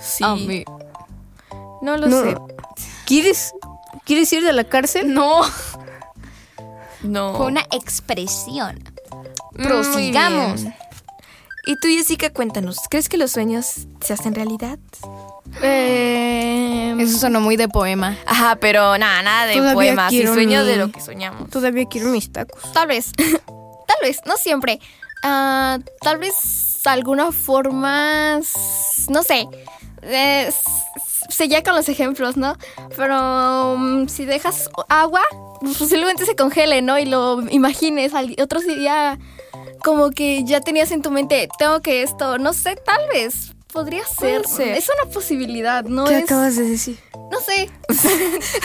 Sí. 0.00 0.24
a 0.24 0.34
mí. 0.34 0.64
No 1.82 1.96
lo 1.96 2.06
No. 2.08 2.22
sé. 2.22 2.36
¿Quieres, 3.06 3.52
¿Quieres 4.04 4.32
ir 4.32 4.46
a 4.48 4.52
la 4.52 4.64
cárcel? 4.64 5.12
No. 5.14 5.40
No. 7.02 7.34
Fue 7.36 7.46
una 7.46 7.62
expresión. 7.72 8.82
Muy 9.52 9.66
Prosigamos. 9.66 10.62
bien. 10.62 10.74
Y 11.66 11.76
tú, 11.76 11.88
Jessica, 11.88 12.30
cuéntanos. 12.30 12.78
¿Crees 12.88 13.08
que 13.08 13.16
los 13.18 13.32
sueños 13.32 13.86
se 14.00 14.12
hacen 14.12 14.34
realidad? 14.34 14.78
Eh, 15.62 16.94
Eso 16.98 17.18
sonó 17.18 17.40
muy 17.40 17.56
de 17.56 17.68
poema. 17.68 18.16
Ajá, 18.26 18.56
pero 18.56 18.96
nada, 18.98 19.22
nada 19.22 19.46
de 19.46 19.52
quiero 20.08 20.34
sueños 20.34 20.64
mi- 20.64 20.70
de 20.70 20.76
lo 20.76 20.92
que 20.92 21.00
soñamos. 21.00 21.50
Todavía 21.50 21.86
quiero 21.88 22.08
mis 22.10 22.30
tacos. 22.32 22.60
Tal 22.72 22.86
vez. 22.86 23.12
tal 23.16 23.96
vez, 24.02 24.20
no 24.26 24.36
siempre. 24.36 24.80
Ah, 25.22 25.78
tal 26.00 26.18
vez 26.18 26.80
alguna 26.86 27.32
forma. 27.32 28.38
No 29.08 29.22
sé. 29.22 29.48
Eh, 30.02 30.50
seguía 31.28 31.62
con 31.64 31.74
los 31.74 31.88
ejemplos, 31.88 32.36
¿no? 32.36 32.56
Pero 32.96 33.76
mm, 33.76 34.08
si 34.08 34.24
dejas 34.24 34.70
agua, 34.88 35.22
pues, 35.60 35.78
posiblemente 35.78 36.24
se 36.26 36.36
congele, 36.36 36.80
¿no? 36.82 36.98
Y 36.98 37.06
lo 37.06 37.40
imagines. 37.50 38.14
Al 38.14 38.36
otro 38.40 38.60
día, 38.60 39.18
como 39.86 40.10
que 40.10 40.42
ya 40.42 40.60
tenías 40.60 40.90
en 40.90 41.00
tu 41.00 41.12
mente, 41.12 41.48
tengo 41.60 41.80
que 41.80 42.02
esto. 42.02 42.38
No 42.38 42.52
sé, 42.52 42.74
tal 42.74 43.06
vez. 43.14 43.52
Podría 43.72 44.04
ser. 44.04 44.42
Es 44.58 44.88
una 44.88 45.12
posibilidad, 45.12 45.84
¿no? 45.84 46.06
¿Qué 46.06 46.18
es. 46.18 46.24
acabas 46.24 46.56
de 46.56 46.68
decir? 46.68 46.98
No 47.30 47.38
sé. 47.40 47.70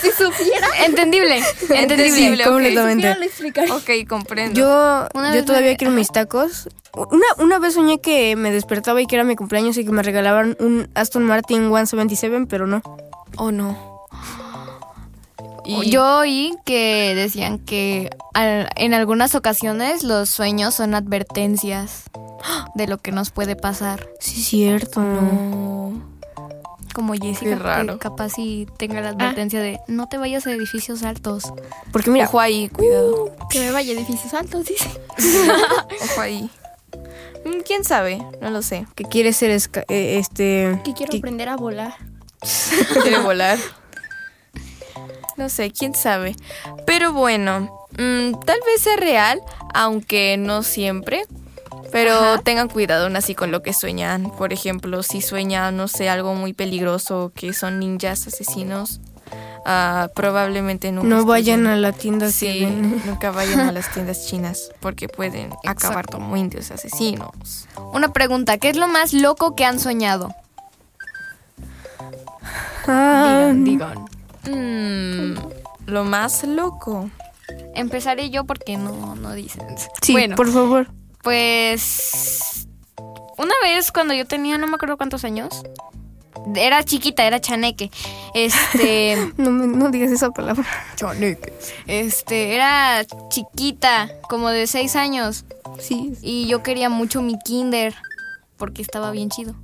si 0.01 0.11
supiera. 0.11 0.67
Entendible. 0.83 1.39
Entendible, 1.69 2.43
completamente. 2.43 2.93
supiera, 3.03 3.17
lo 3.19 3.23
explicaría. 3.25 3.75
Ok, 3.75 4.07
comprendo. 4.09 4.59
Yo, 4.59 5.07
Una 5.13 5.35
yo 5.35 5.45
todavía 5.45 5.71
me- 5.71 5.77
quiero 5.77 5.93
mis 5.93 6.11
tacos. 6.11 6.69
Una, 6.95 7.25
una 7.37 7.59
vez 7.59 7.75
soñé 7.75 8.01
que 8.01 8.35
me 8.35 8.51
despertaba 8.51 8.99
y 8.99 9.05
que 9.05 9.15
era 9.15 9.23
mi 9.23 9.35
cumpleaños 9.35 9.77
y 9.77 9.85
que 9.85 9.91
me 9.91 10.01
regalaban 10.01 10.57
un 10.59 10.89
Aston 10.95 11.23
Martin 11.23 11.67
177, 11.69 12.47
pero 12.49 12.65
no. 12.65 12.81
¿O 13.37 13.51
no? 13.51 13.90
Yo 15.65 16.19
oí 16.19 16.55
que 16.65 17.13
decían 17.15 17.59
que 17.59 18.09
al- 18.33 18.69
en 18.75 18.93
algunas 18.93 19.35
ocasiones 19.35 20.03
los 20.03 20.29
sueños 20.29 20.73
son 20.75 20.95
advertencias 20.95 22.03
de 22.75 22.87
lo 22.87 22.97
que 22.97 23.11
nos 23.11 23.29
puede 23.31 23.55
pasar. 23.55 24.07
Sí, 24.19 24.41
cierto. 24.41 25.01
No. 25.01 26.09
Como 26.93 27.13
Jessica, 27.13 27.51
Qué 27.51 27.55
raro. 27.55 27.93
que 27.93 27.99
capaz 27.99 28.29
si 28.29 28.67
tenga 28.77 28.99
la 28.99 29.09
advertencia 29.09 29.61
de 29.61 29.79
no 29.87 30.07
te 30.09 30.17
vayas 30.17 30.45
a 30.47 30.51
edificios 30.51 31.03
altos. 31.03 31.53
Porque 31.93 32.09
mira, 32.09 32.25
Ojo 32.25 32.39
ahí, 32.41 32.67
cuidado. 32.67 33.31
Que 33.49 33.59
me 33.59 33.71
vaya 33.71 33.93
a 33.93 33.95
edificios 33.95 34.33
altos, 34.33 34.65
dice. 34.65 34.89
Ojo 36.11 36.21
ahí. 36.21 36.49
Mm, 37.45 37.61
¿Quién 37.65 37.85
sabe? 37.85 38.21
No 38.41 38.49
lo 38.49 38.61
sé. 38.61 38.85
que 38.95 39.05
quiere 39.05 39.31
ser 39.31 39.51
eh, 39.51 40.17
este... 40.19 40.81
Que 40.83 40.93
quiero 40.93 41.15
aprender 41.17 41.47
a 41.49 41.55
volar. 41.55 41.93
Quiere 43.03 43.19
volar. 43.19 43.57
No 45.37 45.49
sé, 45.49 45.71
quién 45.71 45.95
sabe. 45.95 46.35
Pero 46.85 47.13
bueno, 47.13 47.87
mm, 47.91 48.39
tal 48.45 48.59
vez 48.65 48.81
sea 48.81 48.95
real, 48.97 49.41
aunque 49.73 50.37
no 50.37 50.63
siempre. 50.63 51.25
Pero 51.91 52.39
tengan 52.41 52.69
cuidado 52.69 53.05
aún 53.05 53.15
así 53.17 53.35
con 53.35 53.51
lo 53.51 53.61
que 53.61 53.73
sueñan. 53.73 54.31
Por 54.37 54.53
ejemplo, 54.53 55.03
si 55.03 55.21
sueñan, 55.21 55.75
no 55.75 55.87
sé, 55.87 56.09
algo 56.09 56.33
muy 56.35 56.53
peligroso, 56.53 57.31
que 57.35 57.53
son 57.53 57.79
ninjas 57.79 58.27
asesinos, 58.27 59.01
ah, 59.65 60.09
probablemente 60.15 60.91
nunca. 60.91 61.07
No 61.09 61.25
vayan 61.25 61.67
a 61.67 61.75
la 61.75 61.91
tienda 61.91 62.31
Sí, 62.31 62.65
nunca 63.05 63.31
vayan 63.31 63.59
a 63.59 63.71
las 63.73 63.89
tiendas 63.93 64.25
chinas 64.25 64.71
porque 64.79 65.09
pueden 65.09 65.51
acabar 65.65 66.05
como 66.07 66.37
indios 66.37 66.71
asesinos. 66.71 67.67
Una 67.93 68.13
pregunta, 68.13 68.57
¿qué 68.57 68.69
es 68.69 68.77
lo 68.77 68.87
más 68.87 69.11
loco 69.11 69.55
que 69.55 69.65
han 69.65 69.79
soñado? 69.79 70.33
Ah, 72.87 73.51
Digan. 73.53 74.05
Mm, 74.49 75.35
lo 75.85 76.03
más 76.03 76.43
loco. 76.43 77.09
Empezaré 77.75 78.29
yo 78.29 78.45
porque 78.45 78.77
no, 78.77 79.15
no 79.15 79.33
dicen. 79.33 79.63
sí, 80.01 80.13
bueno, 80.13 80.35
por 80.35 80.51
favor. 80.51 80.87
pues 81.21 82.67
una 83.37 83.53
vez 83.63 83.91
cuando 83.91 84.13
yo 84.13 84.25
tenía 84.25 84.57
no 84.57 84.67
me 84.67 84.75
acuerdo 84.75 84.97
cuántos 84.97 85.23
años, 85.25 85.63
era 86.55 86.83
chiquita, 86.83 87.25
era 87.25 87.39
chaneque. 87.41 87.91
Este, 88.33 89.33
No, 89.37 89.51
no 89.51 89.89
digas 89.89 90.11
esa 90.11 90.31
palabra. 90.31 90.65
este, 91.87 92.55
era 92.55 93.03
chiquita, 93.29 94.09
como 94.29 94.49
de 94.49 94.67
seis 94.67 94.95
años. 94.95 95.45
Sí. 95.79 96.13
Y 96.21 96.47
yo 96.47 96.63
quería 96.63 96.89
mucho 96.89 97.21
mi 97.21 97.37
kinder 97.39 97.95
porque 98.57 98.81
estaba 98.81 99.11
bien 99.11 99.29
chido. 99.29 99.55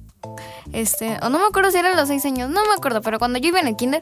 Este, 0.74 1.18
o 1.22 1.30
no 1.30 1.40
me 1.40 1.46
acuerdo 1.46 1.72
si 1.72 1.78
eran 1.78 1.96
los 1.96 2.08
seis 2.08 2.26
años, 2.26 2.50
no 2.50 2.64
me 2.66 2.74
acuerdo, 2.76 3.02
pero 3.02 3.20
cuando 3.20 3.40
yo 3.40 3.50
iba 3.50 3.60
en 3.60 3.68
el 3.68 3.76
kinder, 3.76 4.02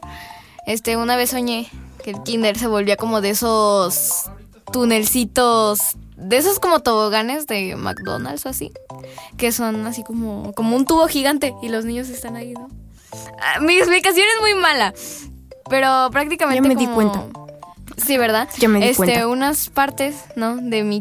este, 0.66 0.96
una 0.96 1.16
vez 1.16 1.30
soñé 1.30 1.70
que 2.04 2.10
el 2.10 2.22
kinder 2.22 2.58
se 2.58 2.66
volvía 2.66 2.96
como 2.96 3.20
de 3.20 3.30
esos 3.30 4.30
tunelcitos, 4.72 5.96
de 6.16 6.36
esos 6.36 6.58
como 6.58 6.80
toboganes 6.80 7.46
de 7.46 7.76
McDonald's 7.76 8.46
o 8.46 8.48
así, 8.48 8.72
que 9.36 9.52
son 9.52 9.86
así 9.86 10.02
como, 10.02 10.52
como 10.54 10.76
un 10.76 10.84
tubo 10.84 11.06
gigante 11.08 11.54
y 11.62 11.68
los 11.68 11.84
niños 11.84 12.08
están 12.08 12.36
ahí, 12.36 12.52
¿no? 12.52 12.68
Ah, 13.40 13.60
mi 13.60 13.78
explicación 13.78 14.26
es 14.36 14.42
muy 14.42 14.54
mala, 14.54 14.92
pero 15.70 16.08
prácticamente 16.10 16.62
Ya 16.62 16.68
me 16.68 16.74
di 16.74 16.86
cuenta. 16.86 17.24
Sí, 17.96 18.18
¿verdad? 18.18 18.48
Ya 18.58 18.68
me 18.68 18.80
di 18.80 18.86
este, 18.86 18.96
cuenta. 18.96 19.28
unas 19.28 19.70
partes, 19.70 20.16
¿no? 20.36 20.56
De 20.56 20.82
mi 20.82 21.00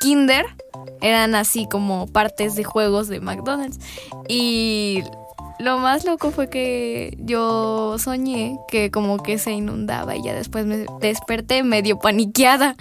kinder 0.00 0.46
eran 1.00 1.34
así 1.34 1.66
como 1.68 2.06
partes 2.06 2.54
de 2.54 2.64
juegos 2.64 3.08
de 3.08 3.20
McDonald's. 3.20 3.78
Y 4.28 5.02
lo 5.58 5.78
más 5.78 6.04
loco 6.04 6.30
fue 6.30 6.48
que 6.48 7.16
yo 7.18 7.96
soñé 7.98 8.58
que 8.68 8.90
como 8.90 9.22
que 9.22 9.38
se 9.38 9.52
inundaba 9.52 10.16
y 10.16 10.22
ya 10.22 10.34
después 10.34 10.66
me 10.66 10.86
desperté 11.00 11.62
medio 11.62 11.98
paniqueada. 11.98 12.76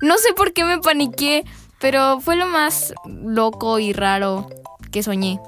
No 0.00 0.16
sé 0.18 0.32
por 0.34 0.52
qué 0.52 0.64
me 0.64 0.78
paniqué, 0.78 1.44
pero 1.78 2.20
fue 2.20 2.36
lo 2.36 2.46
más 2.46 2.94
loco 3.04 3.78
y 3.78 3.92
raro 3.92 4.48
que 4.90 5.02
soñé. 5.02 5.40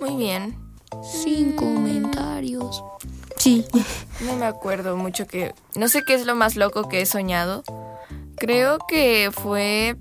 Muy 0.00 0.16
bien. 0.16 0.56
Sin 1.02 1.56
comentarios. 1.56 2.82
Sí. 3.36 3.64
No 4.20 4.36
me 4.36 4.46
acuerdo 4.46 4.96
mucho 4.96 5.26
que... 5.26 5.54
No 5.74 5.88
sé 5.88 6.02
qué 6.06 6.14
es 6.14 6.24
lo 6.24 6.34
más 6.34 6.56
loco 6.56 6.88
que 6.88 7.00
he 7.02 7.06
soñado. 7.06 7.64
Creo 8.36 8.78
que 8.88 9.30
fue... 9.32 9.96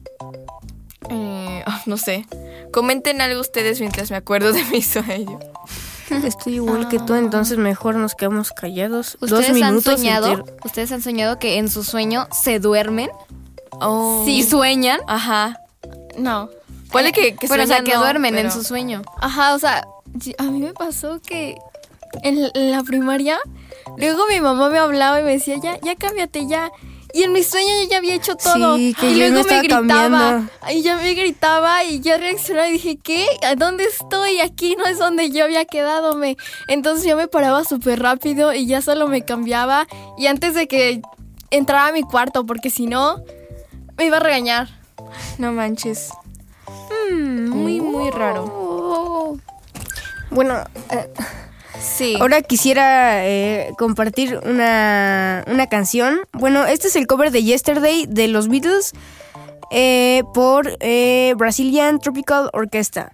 eh, 1.09 1.63
ah, 1.65 1.81
no 1.85 1.97
sé. 1.97 2.25
Comenten 2.73 3.21
algo 3.21 3.39
ustedes 3.39 3.79
mientras 3.79 4.09
me 4.11 4.17
acuerdo 4.17 4.51
de 4.51 4.63
mi 4.65 4.81
sueño. 4.81 5.39
Estoy 6.25 6.55
igual 6.55 6.89
que 6.89 6.99
tú, 6.99 7.15
entonces 7.15 7.57
mejor 7.57 7.95
nos 7.95 8.13
quedamos 8.13 8.51
callados. 8.51 9.17
Dos 9.21 9.31
¿Ustedes 9.31 9.49
han 9.49 9.55
minutos. 9.71 9.95
soñado? 9.95 10.27
enter- 10.27 10.55
¿Ustedes 10.65 10.91
han 10.91 11.01
soñado 11.01 11.39
que 11.39 11.57
en 11.57 11.69
su 11.69 11.83
sueño 11.83 12.27
se 12.31 12.59
duermen? 12.59 13.09
Oh. 13.71 14.23
¿Sí 14.25 14.43
sueñan? 14.43 14.99
Ajá. 15.07 15.57
No. 16.17 16.49
Puede 16.91 17.11
que, 17.11 17.35
que 17.35 17.47
Pero 17.47 17.63
o 17.63 17.67
sea, 17.67 17.83
que 17.83 17.93
no, 17.93 18.01
duermen 18.01 18.37
en 18.37 18.51
su 18.51 18.63
sueño. 18.63 19.01
Ajá, 19.21 19.55
o 19.55 19.59
sea, 19.59 19.87
a 20.37 20.43
mí 20.43 20.59
me 20.59 20.73
pasó 20.73 21.19
que 21.25 21.55
en 22.21 22.51
la 22.71 22.83
primaria, 22.83 23.39
luego 23.97 24.27
mi 24.27 24.39
mamá 24.39 24.69
me 24.69 24.77
hablaba 24.77 25.19
y 25.19 25.23
me 25.23 25.31
decía, 25.31 25.55
ya, 25.63 25.79
ya 25.81 25.95
cámbiate 25.95 26.45
ya. 26.47 26.69
Y 27.15 27.21
en 27.21 27.31
mi 27.31 27.43
sueño 27.43 27.69
yo 27.83 27.89
ya 27.89 27.97
había 27.97 28.15
hecho 28.15 28.35
todo. 28.35 28.75
Sí, 28.75 28.95
que 28.99 29.11
y 29.11 29.19
yo 29.19 29.29
luego 29.29 29.47
me 29.47 29.59
gritaba. 29.59 29.87
cambiando. 29.87 30.51
Y 30.71 30.81
ya 30.81 30.97
me 30.97 31.13
gritaba 31.13 31.83
y 31.83 31.99
yo 31.99 32.17
reaccionaba 32.17 32.67
y 32.69 32.73
dije, 32.73 32.97
¿qué? 32.97 33.27
¿A 33.45 33.53
dónde 33.53 33.83
estoy? 33.83 34.39
Aquí 34.39 34.75
no 34.75 34.85
es 34.87 34.97
donde 34.97 35.29
yo 35.29 35.43
había 35.45 35.63
quedado. 35.65 36.15
Me... 36.15 36.37
Entonces 36.67 37.05
yo 37.05 37.15
me 37.15 37.27
paraba 37.27 37.63
súper 37.65 38.01
rápido 38.01 38.51
y 38.51 38.65
ya 38.65 38.81
solo 38.81 39.07
me 39.07 39.23
cambiaba. 39.23 39.85
Y 40.17 40.25
antes 40.25 40.55
de 40.55 40.67
que 40.67 41.01
entrara 41.51 41.89
a 41.89 41.91
mi 41.91 42.01
cuarto, 42.01 42.47
porque 42.47 42.71
si 42.71 42.87
no, 42.87 43.23
me 43.95 44.05
iba 44.05 44.17
a 44.17 44.19
regañar. 44.19 44.69
No 45.37 45.51
manches. 45.51 46.09
Mm, 47.11 47.49
muy, 47.49 47.79
muy 47.79 48.09
raro. 48.09 48.45
Oh. 48.45 49.37
Bueno, 50.31 50.63
eh, 50.89 51.11
Sí. 51.79 52.15
ahora 52.19 52.41
quisiera 52.41 53.25
eh, 53.27 53.73
compartir 53.77 54.39
una, 54.45 55.43
una 55.47 55.67
canción. 55.67 56.21
Bueno, 56.31 56.65
este 56.65 56.87
es 56.87 56.95
el 56.95 57.07
cover 57.07 57.31
de 57.31 57.43
Yesterday 57.43 58.05
de 58.07 58.27
los 58.27 58.47
Beatles 58.47 58.93
eh, 59.71 60.23
por 60.33 60.77
eh, 60.79 61.33
Brazilian 61.35 61.99
Tropical 61.99 62.49
Orchestra. 62.53 63.13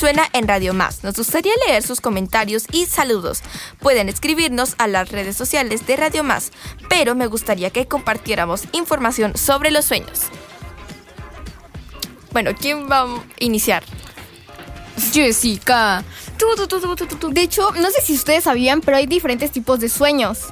Suena 0.00 0.26
en 0.32 0.48
Radio 0.48 0.72
Más. 0.72 1.04
Nos 1.04 1.14
gustaría 1.16 1.52
leer 1.66 1.82
sus 1.82 2.00
comentarios 2.00 2.64
y 2.72 2.86
saludos. 2.86 3.42
Pueden 3.80 4.08
escribirnos 4.08 4.74
a 4.78 4.88
las 4.88 5.10
redes 5.10 5.36
sociales 5.36 5.86
de 5.86 5.94
Radio 5.94 6.24
Más, 6.24 6.52
pero 6.88 7.14
me 7.14 7.26
gustaría 7.26 7.68
que 7.68 7.86
compartiéramos 7.86 8.62
información 8.72 9.36
sobre 9.36 9.70
los 9.70 9.84
sueños. 9.84 10.22
Bueno, 12.32 12.52
¿quién 12.58 12.90
va 12.90 13.02
a 13.02 13.22
iniciar? 13.40 13.82
Jessica. 15.12 16.02
De 17.32 17.42
hecho, 17.42 17.70
no 17.72 17.90
sé 17.90 18.00
si 18.00 18.14
ustedes 18.14 18.44
sabían, 18.44 18.80
pero 18.80 18.96
hay 18.96 19.06
diferentes 19.06 19.50
tipos 19.50 19.80
de 19.80 19.90
sueños. 19.90 20.46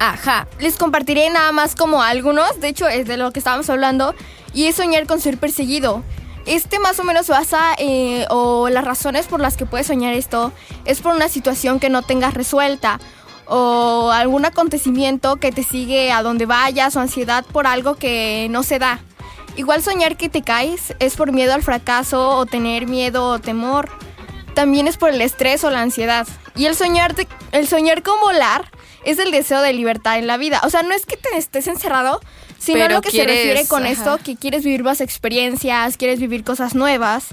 Ajá, 0.00 0.48
les 0.58 0.74
compartiré 0.74 1.30
nada 1.30 1.52
más 1.52 1.76
como 1.76 2.02
algunos, 2.02 2.58
de 2.58 2.66
hecho 2.66 2.88
es 2.88 3.06
de 3.06 3.18
lo 3.18 3.30
que 3.30 3.38
estábamos 3.38 3.70
hablando, 3.70 4.16
y 4.52 4.64
es 4.66 4.74
soñar 4.74 5.06
con 5.06 5.20
ser 5.20 5.38
perseguido. 5.38 6.02
Este 6.48 6.78
más 6.78 6.98
o 6.98 7.04
menos 7.04 7.28
basa, 7.28 7.74
eh, 7.76 8.24
o 8.30 8.70
las 8.70 8.82
razones 8.82 9.26
por 9.26 9.38
las 9.38 9.58
que 9.58 9.66
puedes 9.66 9.86
soñar 9.86 10.14
esto, 10.14 10.50
es 10.86 11.02
por 11.02 11.14
una 11.14 11.28
situación 11.28 11.78
que 11.78 11.90
no 11.90 12.00
tengas 12.00 12.32
resuelta, 12.32 13.00
o 13.44 14.10
algún 14.12 14.46
acontecimiento 14.46 15.36
que 15.36 15.52
te 15.52 15.62
sigue 15.62 16.10
a 16.10 16.22
donde 16.22 16.46
vayas, 16.46 16.96
o 16.96 17.00
ansiedad 17.00 17.44
por 17.44 17.66
algo 17.66 17.96
que 17.96 18.46
no 18.48 18.62
se 18.62 18.78
da. 18.78 19.00
Igual 19.56 19.82
soñar 19.82 20.16
que 20.16 20.30
te 20.30 20.40
caes 20.40 20.94
es 21.00 21.16
por 21.16 21.32
miedo 21.32 21.52
al 21.52 21.62
fracaso, 21.62 22.30
o 22.30 22.46
tener 22.46 22.86
miedo 22.86 23.26
o 23.26 23.38
temor. 23.38 23.90
También 24.54 24.88
es 24.88 24.96
por 24.96 25.10
el 25.10 25.20
estrés 25.20 25.64
o 25.64 25.70
la 25.70 25.82
ansiedad. 25.82 26.26
Y 26.56 26.64
el 26.64 26.74
soñar, 26.74 27.14
el 27.52 27.68
soñar 27.68 28.02
con 28.02 28.18
volar 28.20 28.70
es 29.04 29.18
el 29.18 29.32
deseo 29.32 29.60
de 29.60 29.74
libertad 29.74 30.18
en 30.18 30.26
la 30.26 30.38
vida. 30.38 30.62
O 30.64 30.70
sea, 30.70 30.82
no 30.82 30.94
es 30.94 31.04
que 31.04 31.18
te 31.18 31.36
estés 31.36 31.66
encerrado, 31.66 32.22
sino 32.58 32.78
Pero 32.80 32.94
lo 32.96 33.00
que 33.02 33.10
quieres, 33.10 33.34
se 33.36 33.44
refiere 33.44 33.68
con 33.68 33.82
ajá. 33.84 33.92
esto, 33.92 34.18
que 34.24 34.36
quieres 34.36 34.64
vivir 34.64 34.82
más 34.82 35.00
experiencias, 35.00 35.96
quieres 35.96 36.20
vivir 36.20 36.44
cosas 36.44 36.74
nuevas. 36.74 37.26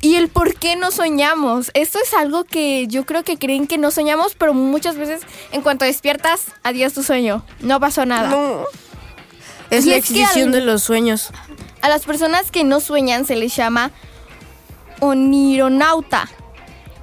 Y 0.00 0.14
el 0.14 0.28
por 0.28 0.54
qué 0.54 0.76
no 0.76 0.90
soñamos. 0.92 1.70
Esto 1.74 1.98
es 2.00 2.14
algo 2.14 2.44
que 2.44 2.86
yo 2.86 3.04
creo 3.04 3.24
que 3.24 3.36
creen 3.36 3.66
que 3.66 3.78
no 3.78 3.90
soñamos, 3.90 4.34
pero 4.36 4.54
muchas 4.54 4.96
veces 4.96 5.22
en 5.50 5.62
cuanto 5.62 5.84
despiertas, 5.84 6.46
adiós 6.62 6.92
tu 6.92 7.02
sueño. 7.02 7.44
No 7.60 7.80
pasó 7.80 8.06
nada. 8.06 8.28
No. 8.28 8.64
Es 9.70 9.84
Y 9.86 9.90
la 9.90 10.28
al- 10.28 10.52
de 10.52 10.60
los 10.60 10.82
sueños. 10.84 11.30
A 11.82 11.88
las 11.88 12.04
personas 12.04 12.50
que 12.52 12.62
no 12.64 12.78
sueñan 12.80 13.24
se 13.26 13.34
les 13.36 13.54
llama 13.56 13.90
onironauta. 15.00 16.28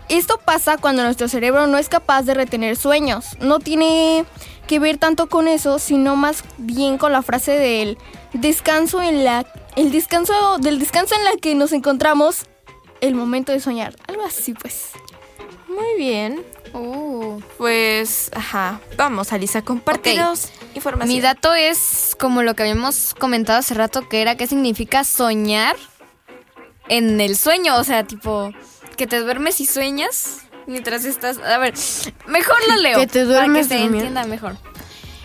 Esto 0.08 0.38
pasa 0.44 0.78
cuando 0.78 1.04
nuestro 1.04 1.28
cerebro 1.28 1.68
no 1.68 1.78
es 1.78 1.90
capaz 1.90 2.24
de 2.24 2.34
retener 2.34 2.76
sueños. 2.78 3.26
No 3.40 3.60
tiene 3.60 4.26
que 4.68 4.80
ver 4.80 4.98
tanto 4.98 5.28
con 5.28 5.48
eso, 5.48 5.80
sino 5.80 6.16
más 6.16 6.44
bien 6.58 6.98
con 6.98 7.12
la 7.12 7.22
frase 7.22 7.52
del 7.52 7.98
descanso 8.34 9.02
en 9.02 9.24
la 9.24 9.46
el 9.76 9.92
descanso 9.92 10.58
del 10.60 10.80
descanso 10.80 11.16
en 11.16 11.24
la 11.24 11.32
que 11.38 11.56
nos 11.56 11.72
encontramos 11.72 12.46
el 13.02 13.16
momento 13.16 13.52
de 13.52 13.60
soñar. 13.60 13.96
Algo 14.08 14.24
así 14.24 14.54
pues. 14.54 14.92
Muy 15.68 15.98
bien. 15.98 16.44
Uh. 16.74 17.40
Pues, 17.58 18.32
ajá. 18.34 18.80
Vamos, 18.98 19.32
Alisa, 19.34 19.62
compártenos 19.62 20.50
información. 20.74 21.16
Mi 21.16 21.22
dato 21.22 21.54
es 21.54 22.16
como 22.20 22.44
lo 22.44 22.54
que 22.54 22.64
habíamos 22.64 23.14
comentado 23.14 23.60
hace 23.60 23.74
rato, 23.74 24.08
que 24.08 24.22
era 24.22 24.36
qué 24.36 24.48
significa 24.48 25.04
soñar 25.04 25.76
en 26.90 27.20
el 27.22 27.38
sueño. 27.38 27.78
O 27.78 27.84
sea, 27.84 28.06
tipo, 28.06 28.52
que 28.98 29.08
te 29.08 29.20
duermes 29.20 29.60
y 29.62 29.66
sueñas 29.66 30.45
mientras 30.68 31.06
estás. 31.06 31.38
A 31.40 31.58
ver, 31.58 31.74
mejor 32.28 32.58
lo 32.68 32.76
leo. 32.78 33.00
Que 33.00 33.08
te 33.08 33.24
duermes 33.24 33.68
Para 33.68 33.78
que 33.80 33.82
se 33.82 33.84
durmiendo. 33.84 33.98
entienda 33.98 34.24
mejor. 34.26 34.58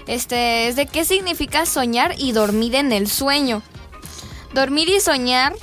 Este, 0.06 0.68
es 0.68 0.76
de 0.76 0.86
qué 0.86 1.04
significa 1.04 1.66
soñar 1.66 2.14
y 2.18 2.32
dormir 2.32 2.74
en 2.74 2.92
el 2.92 3.08
sueño. 3.08 3.62
Dormir 4.52 4.88
y 4.88 5.00
soñar, 5.00 5.54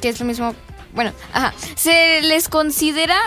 que 0.00 0.10
es 0.10 0.20
lo 0.20 0.26
mismo. 0.26 0.54
Bueno, 0.92 1.12
ajá. 1.32 1.52
Se 1.74 2.20
les 2.22 2.48
considera 2.48 3.18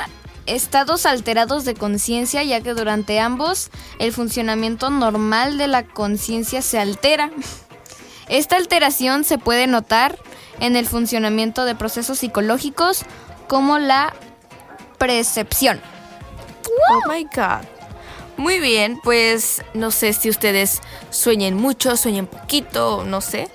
estados 0.45 1.05
alterados 1.05 1.65
de 1.65 1.73
conciencia, 1.73 2.43
ya 2.43 2.61
que 2.61 2.73
durante 2.73 3.19
ambos 3.19 3.69
el 3.99 4.13
funcionamiento 4.13 4.89
normal 4.89 5.57
de 5.57 5.67
la 5.67 5.83
conciencia 5.85 6.61
se 6.61 6.79
altera. 6.79 7.31
Esta 8.29 8.55
alteración 8.55 9.23
se 9.25 9.37
puede 9.37 9.67
notar 9.67 10.17
en 10.59 10.75
el 10.75 10.85
funcionamiento 10.85 11.65
de 11.65 11.75
procesos 11.75 12.19
psicológicos 12.19 13.03
como 13.47 13.77
la 13.77 14.13
percepción. 14.97 15.81
Oh 16.91 17.09
my 17.11 17.23
God. 17.23 17.65
Muy 18.37 18.59
bien, 18.59 18.99
pues 19.03 19.63
no 19.73 19.89
sé 19.91 20.13
si 20.13 20.29
ustedes 20.29 20.81
sueñen 21.09 21.55
mucho, 21.55 21.97
sueñen 21.97 22.27
poquito, 22.27 23.03
no 23.05 23.19
sé. 23.21 23.49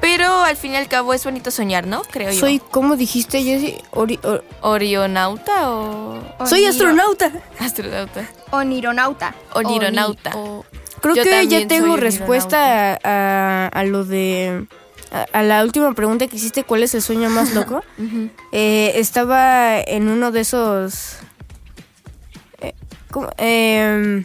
Pero 0.00 0.42
al 0.42 0.56
fin 0.56 0.72
y 0.72 0.76
al 0.76 0.88
cabo 0.88 1.14
es 1.14 1.24
bonito 1.24 1.50
soñar, 1.52 1.86
¿no? 1.86 2.02
Creo 2.02 2.30
yo. 2.32 2.38
Soy, 2.40 2.58
¿cómo 2.58 2.96
dijiste, 2.96 3.42
Jessy? 3.42 3.78
Ori- 3.92 4.18
or- 4.24 4.44
orionauta 4.60 5.70
o 5.70 6.20
Soy 6.44 6.60
Oniro- 6.64 6.70
astronauta. 6.70 7.32
astronauta. 7.60 8.28
Onironauta. 8.50 9.34
Onironauta. 9.54 10.32
O- 10.36 10.64
Creo 11.00 11.16
Yo 11.16 11.24
que 11.24 11.46
ya 11.48 11.66
tengo 11.66 11.92
soy 11.94 12.00
respuesta 12.00 12.92
a, 12.94 12.98
a- 13.02 13.66
a 13.68 13.84
lo 13.84 14.04
de... 14.04 14.66
A, 15.12 15.26
a 15.32 15.42
la 15.42 15.62
última 15.62 15.92
pregunta 15.92 16.26
que 16.26 16.36
hiciste, 16.36 16.64
¿cuál 16.64 16.82
es 16.82 16.94
el 16.94 17.02
sueño 17.02 17.28
más 17.30 17.52
loco? 17.54 17.84
Eh, 18.50 18.92
estaba 18.96 19.78
en 19.78 20.08
uno 20.08 20.32
de 20.32 20.40
esos... 20.40 21.16
eh, 22.60 22.72
¿cómo? 23.10 23.28
Em, 23.36 24.24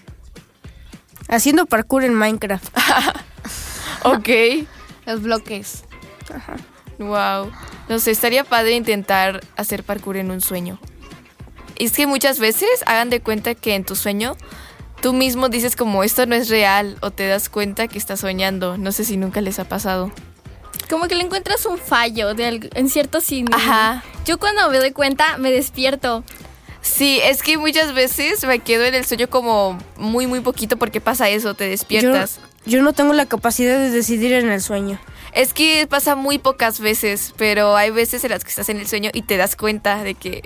haciendo 1.27 1.65
parkour 1.65 2.03
en 2.03 2.13
Minecraft. 2.13 2.75
Ok. 4.03 4.29
Los 5.05 5.21
bloques. 5.23 5.83
Wow. 6.97 7.51
No 7.89 7.99
sé, 7.99 8.11
estaría 8.11 8.43
padre 8.45 8.75
intentar 8.75 9.41
hacer 9.57 9.83
parkour 9.83 10.15
en 10.17 10.31
un 10.31 10.39
sueño. 10.39 10.79
Es 11.75 11.93
que 11.93 12.07
muchas 12.07 12.39
veces 12.39 12.69
hagan 12.85 13.09
de 13.09 13.19
cuenta 13.21 13.53
que 13.55 13.75
en 13.75 13.83
tu 13.83 13.95
sueño 13.95 14.37
tú 15.01 15.13
mismo 15.13 15.49
dices 15.49 15.75
como 15.75 16.03
esto 16.03 16.25
no 16.25 16.35
es 16.35 16.47
real 16.47 16.97
o 17.01 17.11
te 17.11 17.27
das 17.27 17.49
cuenta 17.49 17.87
que 17.87 17.97
estás 17.97 18.21
soñando. 18.21 18.77
No 18.77 18.91
sé 18.93 19.03
si 19.03 19.17
nunca 19.17 19.41
les 19.41 19.59
ha 19.59 19.65
pasado. 19.65 20.11
Como 20.89 21.07
que 21.07 21.15
le 21.15 21.23
encuentras 21.23 21.65
un 21.65 21.77
fallo 21.77 22.33
de 22.33 22.45
algo- 22.45 22.69
en 22.75 22.89
cierto 22.89 23.21
signo. 23.21 23.55
Ajá. 23.55 24.03
Yo 24.25 24.37
cuando 24.37 24.69
me 24.69 24.77
doy 24.77 24.91
cuenta 24.91 25.37
me 25.37 25.51
despierto. 25.51 26.23
Sí, 26.81 27.19
es 27.23 27.43
que 27.43 27.57
muchas 27.57 27.93
veces 27.93 28.45
me 28.45 28.59
quedo 28.59 28.85
en 28.85 28.95
el 28.95 29.05
sueño 29.05 29.29
como 29.29 29.77
muy, 29.97 30.25
muy 30.27 30.39
poquito 30.39 30.77
porque 30.77 31.01
pasa 31.01 31.27
eso, 31.29 31.53
te 31.53 31.67
despiertas. 31.67 32.39
yo 32.65 32.81
no 32.81 32.93
tengo 32.93 33.13
la 33.13 33.25
capacidad 33.25 33.77
de 33.77 33.89
decidir 33.89 34.31
en 34.33 34.49
el 34.49 34.61
sueño. 34.61 34.99
Es 35.33 35.53
que 35.53 35.85
pasa 35.87 36.15
muy 36.15 36.37
pocas 36.39 36.79
veces, 36.79 37.33
pero 37.37 37.75
hay 37.75 37.91
veces 37.91 38.23
en 38.23 38.31
las 38.31 38.43
que 38.43 38.49
estás 38.49 38.69
en 38.69 38.77
el 38.77 38.87
sueño 38.87 39.09
y 39.13 39.21
te 39.23 39.35
das 39.37 39.55
cuenta 39.55 40.01
de 40.03 40.15
que, 40.15 40.43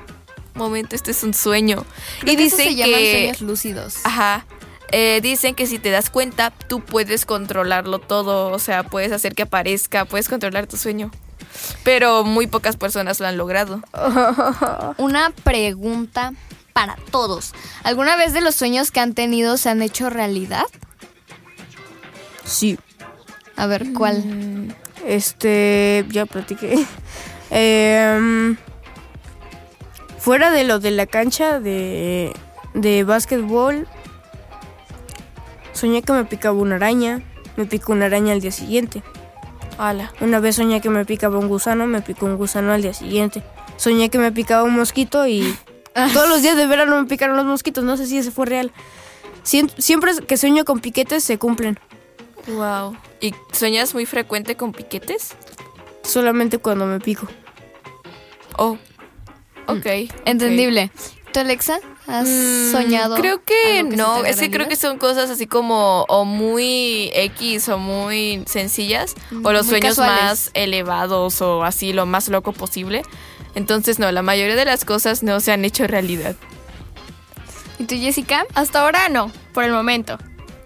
momento, 0.55 0.95
este 0.95 1.11
es 1.11 1.21
un 1.23 1.33
sueño. 1.33 1.85
Creo 2.21 2.33
y 2.33 2.37
que 2.37 2.43
eso 2.45 2.57
dicen 2.57 2.71
se 2.73 2.75
llaman 2.77 2.99
que, 2.99 3.11
sueños 3.11 3.41
lúcidos. 3.41 3.95
ajá, 4.03 4.45
eh, 4.91 5.19
dicen 5.21 5.55
que 5.55 5.67
si 5.67 5.79
te 5.79 5.89
das 5.89 6.09
cuenta, 6.09 6.51
tú 6.51 6.81
puedes 6.81 7.25
controlarlo 7.25 7.99
todo, 7.99 8.51
o 8.51 8.59
sea, 8.59 8.83
puedes 8.83 9.11
hacer 9.11 9.35
que 9.35 9.43
aparezca, 9.43 10.05
puedes 10.05 10.29
controlar 10.29 10.67
tu 10.67 10.77
sueño. 10.77 11.11
Pero 11.83 12.23
muy 12.23 12.47
pocas 12.47 12.77
personas 12.77 13.19
lo 13.19 13.27
han 13.27 13.37
logrado. 13.37 13.81
Una 14.97 15.31
pregunta 15.43 16.33
para 16.73 16.95
todos. 17.11 17.53
¿Alguna 17.83 18.15
vez 18.15 18.33
de 18.33 18.41
los 18.41 18.55
sueños 18.55 18.91
que 18.91 18.99
han 18.99 19.13
tenido 19.13 19.57
se 19.57 19.69
han 19.69 19.81
hecho 19.81 20.09
realidad? 20.09 20.65
Sí. 22.43 22.77
A 23.55 23.67
ver, 23.67 23.93
¿cuál? 23.93 24.75
Este, 25.05 26.05
ya 26.09 26.25
platiqué. 26.25 26.85
Em, 27.53 28.55
fuera 30.17 30.51
de 30.51 30.63
lo 30.63 30.79
de 30.79 30.91
la 30.91 31.05
cancha 31.05 31.59
de, 31.59 32.31
de 32.73 33.03
básquetbol, 33.03 33.89
soñé 35.73 36.01
que 36.01 36.13
me 36.13 36.25
picaba 36.25 36.57
una 36.57 36.75
araña. 36.75 37.21
Me 37.57 37.65
picó 37.65 37.91
una 37.93 38.05
araña 38.05 38.33
al 38.33 38.41
día 38.41 38.51
siguiente. 38.51 39.03
Hala. 39.77 40.11
Una 40.21 40.39
vez 40.39 40.55
soñé 40.57 40.79
que 40.81 40.89
me 40.89 41.05
picaba 41.05 41.37
un 41.37 41.47
gusano, 41.47 41.87
me 41.87 42.01
picó 42.01 42.25
un 42.25 42.37
gusano 42.37 42.71
al 42.71 42.81
día 42.81 42.93
siguiente. 42.93 43.43
Soñé 43.77 44.09
que 44.09 44.17
me 44.19 44.31
picaba 44.31 44.63
un 44.63 44.75
mosquito 44.75 45.25
y 45.27 45.55
todos 46.13 46.29
los 46.29 46.41
días 46.41 46.55
de 46.55 46.67
verano 46.67 46.99
me 47.01 47.07
picaron 47.07 47.35
los 47.35 47.45
mosquitos. 47.45 47.83
No 47.83 47.97
sé 47.97 48.05
si 48.05 48.17
ese 48.17 48.31
fue 48.31 48.45
real. 48.45 48.71
Siem- 49.43 49.71
Siempre 49.77 50.11
que 50.27 50.37
sueño 50.37 50.65
con 50.65 50.79
piquetes 50.79 51.23
se 51.23 51.37
cumplen. 51.37 51.79
Wow. 52.47 52.95
¿Y 53.19 53.33
sueñas 53.51 53.93
muy 53.93 54.05
frecuente 54.05 54.55
con 54.55 54.71
piquetes? 54.71 55.35
Solamente 56.03 56.57
cuando 56.57 56.85
me 56.85 56.99
pico. 56.99 57.27
Oh. 58.57 58.77
Ok. 59.67 59.85
Entendible. 60.25 60.91
¿Tú, 61.33 61.39
Alexa, 61.39 61.79
has 62.07 62.27
Mm, 62.27 62.71
soñado? 62.71 63.15
Creo 63.15 63.41
que 63.43 63.83
no, 63.83 64.25
es 64.25 64.37
que 64.37 64.51
creo 64.51 64.67
que 64.67 64.75
son 64.75 64.97
cosas 64.97 65.29
así 65.29 65.47
como 65.47 66.03
o 66.09 66.25
muy 66.25 67.09
X 67.13 67.69
o 67.69 67.77
muy 67.77 68.43
sencillas 68.47 69.15
o 69.43 69.51
los 69.53 69.67
sueños 69.67 69.95
casuales. 69.97 70.23
más 70.23 70.51
elevados 70.53 71.41
o 71.41 71.63
así 71.63 71.93
lo 71.93 72.05
más 72.05 72.27
loco 72.27 72.51
posible. 72.51 73.03
Entonces 73.55 73.97
no, 73.99 74.11
la 74.11 74.21
mayoría 74.21 74.55
de 74.55 74.65
las 74.65 74.83
cosas 74.85 75.23
no 75.23 75.39
se 75.39 75.51
han 75.53 75.63
hecho 75.63 75.87
realidad. 75.87 76.35
¿Y 77.79 77.85
tú, 77.85 77.95
Jessica? 77.95 78.45
Hasta 78.53 78.81
ahora 78.81 79.07
no, 79.09 79.31
por 79.53 79.63
el 79.63 79.71
momento. 79.71 80.17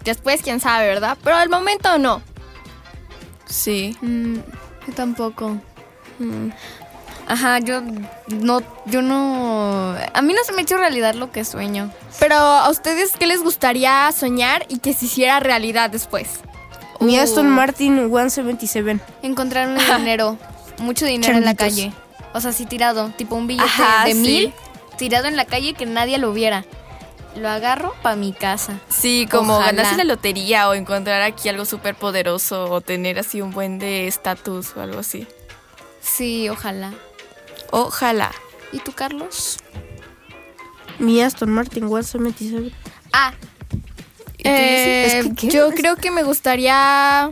Después 0.04 0.41
quién 0.41 0.60
sabe, 0.60 0.88
¿verdad? 0.88 1.17
Pero 1.23 1.36
al 1.36 1.49
momento 1.49 1.97
no. 1.97 2.21
Sí. 3.45 3.95
Mm, 4.01 4.38
yo 4.88 4.93
tampoco. 4.95 5.58
Ajá, 7.27 7.59
yo 7.59 7.81
no, 8.27 8.61
yo 8.85 9.01
no... 9.01 9.95
A 10.13 10.21
mí 10.21 10.33
no 10.33 10.43
se 10.43 10.51
me 10.53 10.59
ha 10.59 10.61
hecho 10.61 10.77
realidad 10.77 11.15
lo 11.15 11.31
que 11.31 11.43
sueño. 11.43 11.91
Pero 12.19 12.35
a 12.35 12.69
ustedes, 12.69 13.11
¿qué 13.17 13.25
les 13.25 13.41
gustaría 13.41 14.11
soñar 14.11 14.65
y 14.69 14.79
que 14.79 14.93
se 14.93 15.05
hiciera 15.05 15.39
realidad 15.39 15.89
después? 15.89 16.41
Mi 16.99 17.17
Uh. 17.17 17.23
Aston 17.23 17.49
Martin 17.49 17.95
177. 18.09 18.99
Encontrarme 19.23 19.83
dinero, 19.97 20.38
mucho 20.77 21.05
dinero 21.05 21.35
en 21.38 21.45
la 21.45 21.55
calle. 21.55 21.91
O 22.33 22.41
sea, 22.41 22.51
sí 22.51 22.65
tirado, 22.65 23.09
tipo 23.17 23.35
un 23.35 23.47
billete 23.47 23.65
Ajá, 23.67 24.05
de 24.05 24.13
sí. 24.13 24.19
mil 24.19 24.53
tirado 24.97 25.27
en 25.27 25.35
la 25.35 25.45
calle 25.45 25.73
que 25.73 25.85
nadie 25.85 26.17
lo 26.17 26.31
viera. 26.31 26.63
Lo 27.35 27.49
agarro 27.49 27.93
para 28.01 28.15
mi 28.15 28.31
casa. 28.31 28.79
Sí, 28.88 29.27
como 29.29 29.55
Ojalá. 29.57 29.71
ganarse 29.73 29.97
la 29.97 30.05
lotería 30.05 30.69
o 30.69 30.73
encontrar 30.73 31.21
aquí 31.21 31.49
algo 31.49 31.65
súper 31.65 31.95
poderoso 31.95 32.71
o 32.71 32.79
tener 32.79 33.19
así 33.19 33.41
un 33.41 33.51
buen 33.51 33.77
de 33.77 34.07
estatus 34.07 34.71
o 34.77 34.81
algo 34.81 34.99
así. 34.99 35.27
Sí, 36.01 36.47
ojalá. 36.47 36.93
Ojalá. 37.71 38.32
¿Y 38.71 38.80
tú, 38.80 38.91
Carlos? 38.93 39.58
Mi 40.99 41.21
Aston 41.21 41.49
Martin 41.51 41.88
177. 41.88 42.71
Ah, 43.13 43.34
Eh, 44.39 45.06
Es 45.19 45.25
que, 45.25 45.36
¿qué? 45.36 45.49
yo 45.49 45.71
creo 45.71 45.95
que 45.95 46.12
me 46.12 46.23
gustaría. 46.23 47.32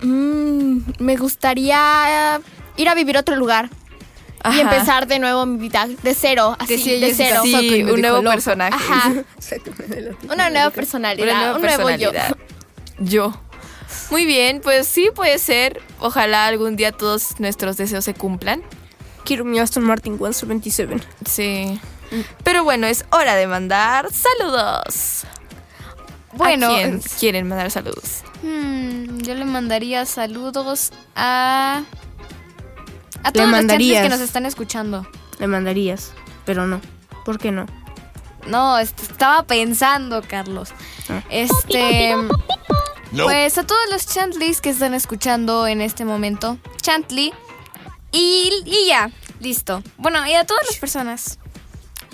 mm, 0.00 0.78
me 1.00 1.16
gustaría 1.16 2.40
ir 2.76 2.88
a 2.88 2.94
vivir 2.94 3.16
a 3.16 3.20
otro 3.20 3.36
lugar 3.36 3.70
y 4.54 4.60
empezar 4.60 5.06
de 5.06 5.18
nuevo 5.18 5.46
mi 5.46 5.56
vida, 5.58 5.86
de 6.02 6.14
cero, 6.14 6.54
así, 6.58 7.00
de 7.00 7.14
cero. 7.14 7.40
Sí, 7.42 7.82
me 7.84 7.92
un 7.92 8.00
nuevo 8.00 8.18
loco. 8.18 8.30
personaje. 8.30 8.74
Ajá. 8.74 9.10
Una 10.30 10.50
nueva 10.50 10.66
Una 10.66 10.70
personalidad, 10.70 11.34
nueva 11.34 11.54
un 11.56 11.62
nuevo 11.62 11.90
yo. 11.90 12.10
Yo. 12.98 13.40
Muy 14.10 14.26
bien, 14.26 14.60
pues 14.62 14.86
sí 14.86 15.08
puede 15.14 15.38
ser. 15.38 15.80
Ojalá 15.98 16.46
algún 16.46 16.76
día 16.76 16.92
todos 16.92 17.40
nuestros 17.40 17.76
deseos 17.78 18.04
se 18.04 18.12
cumplan. 18.14 18.62
Quiero 19.24 19.44
mi 19.44 19.58
Aston 19.58 19.84
Martin 19.84 20.18
177. 20.18 20.96
Sí. 21.26 21.80
Pero 22.44 22.62
bueno, 22.64 22.86
es 22.86 23.04
hora 23.10 23.34
de 23.34 23.46
mandar 23.46 24.08
saludos. 24.12 25.24
Bueno, 26.34 26.66
¿A 26.66 26.74
quién 26.76 27.00
quieren 27.20 27.48
mandar 27.48 27.70
saludos? 27.70 28.22
hmm, 28.42 29.18
yo 29.18 29.34
le 29.34 29.44
mandaría 29.44 30.04
saludos 30.06 30.92
a. 31.16 31.82
A 33.22 33.32
todos 33.32 33.48
los 33.48 33.66
que 33.78 34.08
nos 34.10 34.20
están 34.20 34.44
escuchando. 34.44 35.06
Le 35.38 35.46
mandarías, 35.46 36.12
pero 36.44 36.66
no. 36.66 36.80
¿Por 37.24 37.38
qué 37.38 37.50
no? 37.50 37.66
No, 38.46 38.78
est- 38.78 39.00
estaba 39.00 39.44
pensando, 39.44 40.22
Carlos. 40.28 40.70
Ah. 41.08 41.22
Este. 41.30 42.14
Pues 43.12 43.56
a 43.58 43.64
todos 43.64 43.80
los 43.90 44.06
chantlis 44.06 44.60
que 44.60 44.70
están 44.70 44.92
escuchando 44.92 45.66
en 45.68 45.80
este 45.80 46.04
momento, 46.04 46.58
chantli. 46.82 47.32
Y, 48.14 48.62
y 48.64 48.86
ya, 48.86 49.10
listo. 49.40 49.82
Bueno, 49.98 50.24
y 50.24 50.34
a 50.34 50.46
todas 50.46 50.62
las 50.68 50.78
personas. 50.78 51.40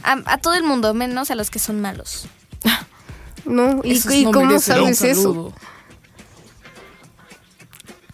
A, 0.03 0.17
a 0.25 0.39
todo 0.39 0.55
el 0.55 0.63
mundo, 0.63 0.95
menos 0.95 1.31
a 1.31 1.35
los 1.35 1.51
que 1.51 1.59
son 1.59 1.81
malos. 1.81 2.27
No, 3.47 3.81
¿y, 3.83 3.99
y 4.13 4.25
no 4.27 4.33
cómo 4.33 4.59
sabes 4.61 5.01
eso? 5.03 5.53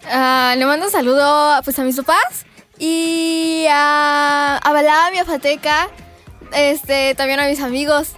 Ah, 0.09 0.55
le 0.57 0.65
mando 0.65 0.87
un 0.87 0.93
saludo 0.93 1.61
pues, 1.65 1.79
a 1.81 1.83
mis 1.83 1.97
papás 1.97 2.47
y 2.79 3.67
a, 3.69 4.57
a 4.57 4.73
Balá, 4.73 5.11
mi 5.11 5.19
afateca, 5.19 5.91
este, 6.53 7.15
también 7.17 7.41
a 7.41 7.49
mis 7.49 7.61
amigos. 7.61 8.13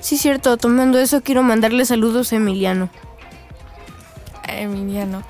Sí, 0.00 0.18
cierto, 0.18 0.58
tomando 0.58 0.98
eso 0.98 1.22
quiero 1.22 1.42
mandarle 1.42 1.86
saludos 1.86 2.32
a 2.32 2.36
Emiliano. 2.36 2.90
Emiliano. 4.46 5.24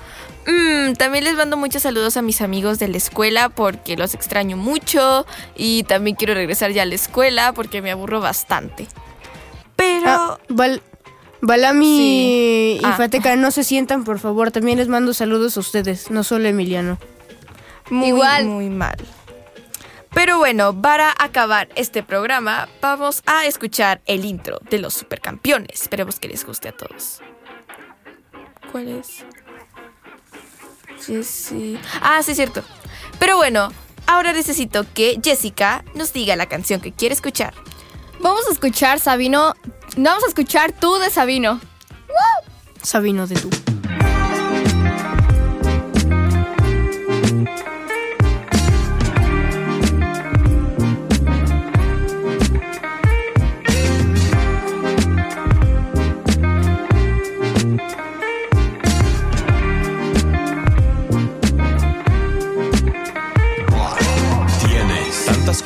Mm, 0.47 0.93
también 0.93 1.25
les 1.25 1.35
mando 1.35 1.57
muchos 1.57 1.81
saludos 1.83 2.15
a 2.17 2.21
mis 2.21 2.41
amigos 2.41 2.79
de 2.79 2.87
la 2.87 2.95
escuela 2.97 3.49
porque 3.49 3.97
los 3.97 4.13
extraño 4.13 4.55
mucho 4.55 5.25
y 5.55 5.83
también 5.83 6.15
quiero 6.15 6.33
regresar 6.33 6.71
ya 6.71 6.83
a 6.83 6.85
la 6.85 6.95
escuela 6.95 7.51
porque 7.53 7.81
me 7.81 7.91
aburro 7.91 8.21
bastante. 8.21 8.87
Pero 9.75 10.07
Ah, 10.09 10.39
Val- 10.47 10.81
Balami 11.41 11.85
Sí. 11.97 12.79
y 12.81 12.85
Ah. 12.85 12.93
Fateca, 12.93 13.35
no 13.35 13.51
se 13.51 13.63
sientan, 13.65 14.03
por 14.05 14.19
favor. 14.19 14.51
También 14.51 14.77
les 14.77 14.87
mando 14.87 15.13
saludos 15.13 15.57
a 15.57 15.59
ustedes, 15.59 16.09
no 16.11 16.23
solo 16.23 16.45
a 16.47 16.49
Emiliano. 16.49 16.97
muy, 17.89 18.07
igual. 18.07 18.45
muy 18.45 18.69
mal. 18.69 18.97
Pero 20.13 20.39
bueno, 20.39 20.73
para 20.81 21.13
acabar 21.19 21.69
este 21.75 22.01
programa, 22.03 22.67
vamos 22.81 23.21
a 23.27 23.45
escuchar 23.45 24.01
el 24.05 24.25
intro 24.25 24.59
de 24.69 24.79
los 24.79 24.93
supercampeones. 24.95 25.81
Esperemos 25.83 26.19
que 26.19 26.27
les 26.29 26.43
guste 26.45 26.69
a 26.69 26.71
todos. 26.71 27.21
¿Cuál 28.71 28.87
es? 28.99 29.23
Jessy. 31.05 31.79
Ah, 32.01 32.21
sí, 32.23 32.31
es 32.31 32.37
cierto. 32.37 32.63
Pero 33.19 33.37
bueno, 33.37 33.71
ahora 34.05 34.33
necesito 34.33 34.85
que 34.93 35.19
Jessica 35.23 35.83
nos 35.93 36.13
diga 36.13 36.35
la 36.35 36.47
canción 36.47 36.81
que 36.81 36.91
quiere 36.91 37.13
escuchar. 37.13 37.53
Vamos 38.19 38.47
a 38.49 38.51
escuchar 38.51 38.99
Sabino. 38.99 39.55
No 39.95 40.09
vamos 40.09 40.23
a 40.25 40.27
escuchar 40.27 40.71
tú 40.71 40.97
de 40.97 41.09
Sabino. 41.09 41.59
Sabino 42.81 43.27
de 43.27 43.35
tú. 43.35 43.76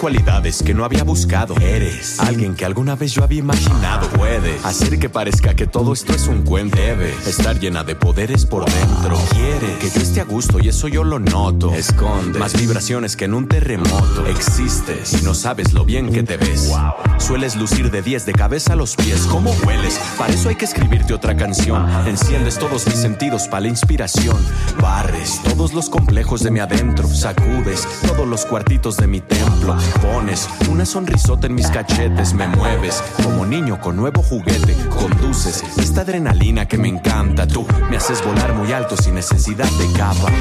Cualidades 0.01 0.63
que 0.63 0.73
no 0.73 0.83
había 0.83 1.03
buscado. 1.03 1.55
Eres 1.61 2.19
alguien 2.19 2.55
que 2.55 2.65
alguna 2.65 2.95
vez 2.95 3.11
yo 3.11 3.23
había 3.23 3.37
imaginado. 3.37 4.09
Puedes 4.09 4.65
hacer 4.65 4.97
que 4.97 5.09
parezca 5.09 5.55
que 5.55 5.67
todo 5.67 5.93
esto 5.93 6.15
es 6.15 6.25
un 6.25 6.41
cuento. 6.41 6.75
Debes 6.75 7.27
estar 7.27 7.59
llena 7.59 7.83
de 7.83 7.95
poderes 7.95 8.47
por 8.47 8.65
dentro. 8.65 9.15
Quieres 9.29 9.77
que 9.77 9.91
yo 9.91 10.01
esté 10.01 10.21
a 10.21 10.23
gusto 10.23 10.57
y 10.59 10.69
eso 10.69 10.87
yo 10.87 11.03
lo 11.03 11.19
noto. 11.19 11.71
Esconde 11.75 12.39
más 12.39 12.59
vibraciones 12.59 13.15
que 13.15 13.25
en 13.25 13.35
un 13.35 13.47
terremoto. 13.47 14.25
Existes 14.25 15.21
y 15.21 15.23
no 15.23 15.35
sabes 15.35 15.71
lo 15.73 15.85
bien 15.85 16.11
que 16.11 16.23
te 16.23 16.37
ves. 16.37 16.73
Sueles 17.19 17.55
lucir 17.55 17.91
de 17.91 18.01
10 18.01 18.25
de 18.25 18.33
cabeza 18.33 18.73
a 18.73 18.75
los 18.75 18.95
pies. 18.95 19.27
¿Cómo 19.27 19.51
hueles? 19.67 20.01
Para 20.17 20.33
eso 20.33 20.49
hay 20.49 20.55
que 20.55 20.65
escribirte 20.65 21.13
otra 21.13 21.37
canción. 21.37 21.87
Enciendes 22.07 22.57
todos 22.57 22.87
mis 22.87 22.95
sentidos 22.95 23.47
para 23.47 23.61
la 23.61 23.67
inspiración. 23.67 24.37
Barres 24.81 25.39
todos 25.43 25.75
los 25.75 25.91
complejos 25.91 26.41
de 26.41 26.49
mi 26.49 26.59
adentro. 26.59 27.07
Sacudes 27.07 27.87
todos 28.07 28.27
los 28.27 28.47
cuartitos 28.47 28.97
de 28.97 29.05
mi 29.05 29.21
templo. 29.21 29.77
Pones 29.99 30.47
una 30.69 30.85
sonrisota 30.85 31.47
en 31.47 31.55
mis 31.55 31.67
cachetes. 31.67 32.33
Me 32.33 32.47
mueves 32.47 33.03
como 33.23 33.45
niño 33.45 33.79
con 33.79 33.95
nuevo 33.95 34.21
juguete. 34.21 34.75
Conduces 34.89 35.63
esta 35.77 36.01
adrenalina 36.01 36.67
que 36.67 36.77
me 36.77 36.87
encanta. 36.87 37.47
Tú 37.47 37.65
me 37.89 37.97
haces 37.97 38.23
volar 38.23 38.53
muy 38.53 38.71
alto 38.71 38.95
sin 38.97 39.15
necesidad 39.15 39.69
de 39.71 39.91
capa. 39.93 40.31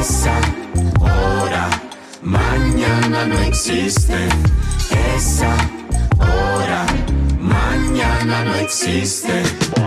Esa 0.00 0.38
hora 1.00 1.68
mañana 2.22 3.26
no 3.26 3.38
existe. 3.40 4.28
Esa 5.16 5.54
mañana 8.18 8.44
no 8.44 8.54
existe. 8.56 9.77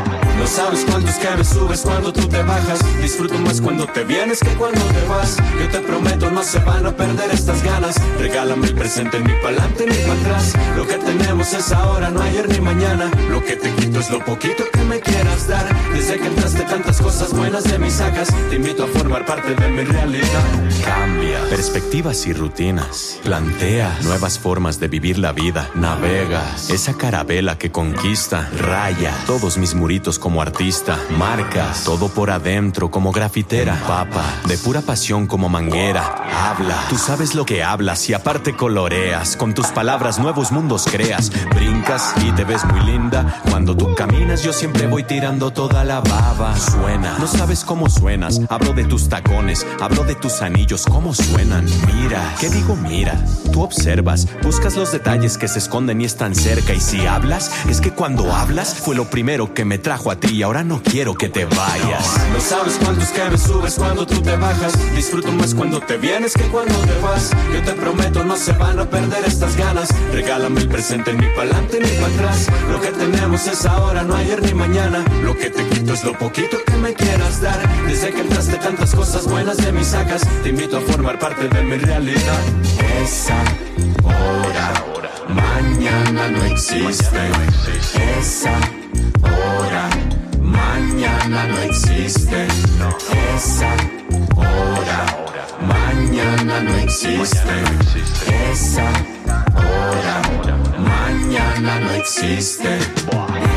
No 0.42 0.48
sabes 0.48 0.84
cuántos 0.90 1.16
que 1.18 1.30
me 1.38 1.46
subes 1.46 1.82
cuando 1.82 2.12
tú 2.12 2.28
te 2.28 2.42
bajas. 2.42 2.80
Disfruto 3.00 3.38
más 3.38 3.62
cuando 3.62 3.86
te 3.86 4.04
vienes 4.04 4.40
que 4.40 4.50
cuando 4.56 4.82
te 4.82 5.08
vas. 5.08 5.38
Yo 5.60 5.70
te 5.70 5.80
prometo, 5.82 6.32
no 6.32 6.42
se 6.42 6.58
van 6.60 6.84
a 6.88 6.92
perder 6.92 7.30
estas 7.30 7.62
ganas. 7.64 7.96
Regálame 8.18 8.66
el 8.66 8.74
presente 8.74 9.20
ni 9.20 9.34
pa'lante 9.34 9.86
ni 9.86 9.96
para 9.98 10.20
atrás. 10.20 10.54
Lo 10.76 10.88
que 10.88 10.96
tenemos 10.96 11.54
es 11.54 11.72
ahora, 11.72 12.10
no 12.10 12.24
ayer 12.24 12.50
ni 12.50 12.60
mañana. 12.60 13.12
Lo 13.30 13.44
que 13.44 13.56
te 13.56 13.72
quito 13.76 14.00
es 14.00 14.10
lo 14.10 14.26
poquito 14.26 14.64
que 14.74 14.84
me 14.84 15.00
quieras 15.00 15.48
dar. 15.48 15.68
Desde 15.94 16.18
que 16.18 16.26
entraste 16.26 16.64
tantas 16.64 17.00
cosas 17.00 17.32
buenas 17.34 17.64
de 17.66 17.78
mis 17.78 17.94
sacas. 17.94 18.30
Te 18.50 18.56
invito 18.56 18.86
a 18.86 18.88
formar 18.88 19.28
parte 19.28 19.54
de 19.54 19.68
mi 19.68 19.84
realidad. 19.84 20.44
Cambia 20.84 21.40
perspectivas 21.52 22.26
y 22.26 22.34
rutinas. 22.34 23.20
Plantea 23.24 23.96
nuevas 24.06 24.40
formas 24.40 24.80
de 24.80 24.88
vivir 24.88 25.20
la 25.20 25.34
vida. 25.34 25.70
Navegas 25.76 26.72
esa 26.72 26.96
carabela 26.96 27.60
que 27.60 27.72
conquista. 27.72 28.50
Raya 28.58 29.14
todos 29.28 29.60
mis 29.60 29.76
muritos 29.76 30.18
como 30.32 30.42
artista. 30.42 30.98
Marcas 31.18 31.84
todo 31.84 32.08
por 32.08 32.32
adentro 32.32 32.90
como 32.90 33.12
grafitera. 33.12 33.76
Papa 33.86 34.24
de 34.48 34.58
pura 34.58 34.80
pasión 34.80 35.28
como 35.28 35.50
manguera. 35.50 36.24
Habla, 36.48 36.86
tú 36.90 36.98
sabes 36.98 37.36
lo 37.36 37.46
que 37.46 37.64
hablas 37.64 38.10
y 38.10 38.14
aparte 38.14 38.56
coloreas. 38.56 39.36
Con 39.36 39.54
tus 39.54 39.68
palabras 39.68 40.20
nuevos 40.20 40.54
mundos 40.54 40.86
creas. 40.90 41.34
Brincas 41.54 42.14
y 42.26 42.32
te 42.32 42.46
ves 42.46 42.64
muy 42.64 42.80
linda. 42.80 43.42
Cuando 43.50 43.76
tú 43.76 43.94
caminas 43.94 44.42
yo 44.42 44.54
siempre 44.54 44.88
voy 44.88 45.04
tirando 45.04 45.52
toda 45.52 45.84
la 45.84 46.00
baba. 46.00 46.56
Suena, 46.56 47.18
no 47.20 47.28
sabes 47.28 47.66
cómo 47.66 47.90
suenas. 47.90 48.40
Hablo 48.48 48.72
de 48.72 48.86
tus 48.86 49.10
tacones, 49.10 49.68
hablo 49.82 50.06
de 50.06 50.16
tus 50.16 50.42
anillos, 50.42 50.86
cómo 50.86 51.14
suenan. 51.14 51.66
Mira, 51.94 52.36
¿qué 52.40 52.50
digo 52.50 52.78
mira? 52.78 53.22
Tú 53.52 53.64
observas, 53.64 54.30
buscas 54.42 54.78
los 54.78 54.94
detalles 54.94 55.38
que 55.38 55.50
se 55.50 55.60
esconden 55.60 56.00
y 56.00 56.06
están 56.06 56.36
cerca. 56.36 56.74
Y 56.74 56.80
si 56.80 57.06
hablas, 57.06 57.52
es 57.68 57.82
que 57.82 57.92
cuando 57.92 58.32
hablas 58.34 58.76
fue 58.76 58.96
lo 58.96 59.10
primero 59.10 59.54
que 59.54 59.66
me 59.66 59.78
trajo 59.78 60.10
a 60.10 60.21
ti 60.22 60.42
ahora 60.44 60.64
no 60.64 60.82
quiero 60.82 61.16
que 61.16 61.28
te 61.28 61.46
vayas. 61.46 62.06
No 62.34 62.40
sabes 62.40 62.78
cuántos 62.82 63.10
que 63.10 63.24
me 63.30 63.38
subes 63.38 63.76
cuando 63.76 64.06
tú 64.06 64.22
te 64.22 64.36
bajas. 64.38 64.74
Disfruto 64.96 65.32
más 65.34 65.54
cuando 65.54 65.82
te 65.82 65.98
vienes 65.98 66.34
que 66.34 66.44
cuando 66.44 66.74
te 66.76 66.98
vas. 67.02 67.32
Yo 67.54 67.62
te 67.64 67.74
prometo, 67.74 68.24
no 68.24 68.38
se 68.38 68.54
van 68.54 68.80
a 68.80 68.90
perder 68.90 69.26
estas 69.26 69.58
ganas. 69.58 69.90
Regálame 70.14 70.62
el 70.62 70.70
presente 70.70 71.14
ni 71.14 71.28
pa'lante 71.36 71.80
ni 71.80 71.90
para 72.00 72.14
atrás. 72.14 72.48
Lo 72.72 72.80
que 72.80 72.92
tenemos 72.92 73.48
es 73.48 73.66
ahora, 73.66 74.04
no 74.04 74.16
ayer 74.16 74.42
ni 74.42 74.54
mañana. 74.54 75.04
Lo 75.24 75.36
que 75.38 75.50
te 75.50 75.68
quito 75.68 75.94
es 75.94 76.04
lo 76.04 76.18
poquito 76.18 76.58
que 76.66 76.74
me 76.78 76.94
quieras 76.94 77.42
dar. 77.42 77.60
Desde 77.86 78.12
que 78.12 78.22
entraste 78.22 78.56
tantas 78.58 78.96
cosas 78.96 79.26
buenas 79.26 79.58
de 79.58 79.72
mis 79.72 79.88
sacas, 79.88 80.22
te 80.44 80.50
invito 80.50 80.78
a 80.78 80.82
formar 80.82 81.20
parte 81.20 81.50
de 81.50 81.62
mi 81.64 81.78
realidad. 81.78 82.40
Esa 83.04 83.42
hora, 84.04 84.74
mañana 85.28 86.30
no 86.30 86.46
existe. 86.46 87.20
Esa 88.20 88.52
hora, 89.24 89.31
mañana 90.52 91.48
no 91.48 91.58
existe. 91.60 92.48
Esa 93.36 93.74
hora, 94.36 95.00
mañana 95.62 96.62
no 96.62 96.76
existe. 96.78 97.56
Esa 98.52 98.90
hora, 99.56 100.22
mañana 100.78 101.80
no 101.80 101.92
existe. 101.92 102.78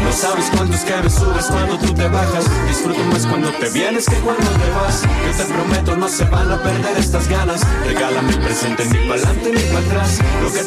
No 0.04 0.12
sabes 0.12 0.50
cuántos 0.54 0.80
que 0.80 0.96
me 0.96 1.10
subes 1.10 1.46
cuando 1.46 1.78
tú 1.78 1.94
te 1.94 2.08
bajas. 2.08 2.44
Disfruto 2.68 3.02
más 3.04 3.26
cuando 3.26 3.50
te 3.52 3.68
vienes 3.70 4.06
que 4.06 4.16
cuando 4.16 4.44
te 4.44 4.70
vas. 4.70 5.02
Yo 5.02 5.44
te 5.44 5.52
prometo, 5.52 5.96
no 5.96 6.08
se 6.08 6.24
van 6.24 6.50
a 6.52 6.62
perder 6.62 6.98
estas 6.98 7.28
ganas. 7.28 7.62
Regálame 7.86 8.32
el 8.32 8.40
presente, 8.40 8.84
ni 8.86 9.08
pa'lante 9.08 9.50
ni 9.50 9.62
para 9.72 9.86
atrás. 9.86 10.18
Lo 10.42 10.52
que 10.52 10.62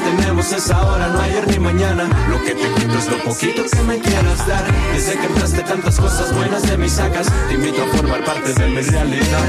es 0.51 0.71
ahora, 0.71 1.07
no 1.07 1.19
ayer 1.19 1.47
ni 1.47 1.60
mañana. 1.60 2.07
Lo 2.29 2.41
que 2.43 2.51
te 2.51 2.73
quito 2.75 2.97
es 2.97 3.12
lo 3.12 3.17
poquito 3.23 3.63
que 3.63 3.81
me 3.83 3.99
quieras 3.99 4.47
dar. 4.47 4.63
Desde 4.93 5.17
que 5.17 5.25
entraste 5.25 5.62
tantas 5.63 5.99
cosas 5.99 6.33
buenas 6.33 6.63
de 6.63 6.77
mis 6.77 6.93
sacas, 6.93 7.27
te 7.47 7.55
invito 7.55 7.83
a 7.83 7.88
formar 7.88 8.23
parte 8.23 8.53
de 8.53 8.67
mi 8.67 8.81
realidad. 8.81 9.43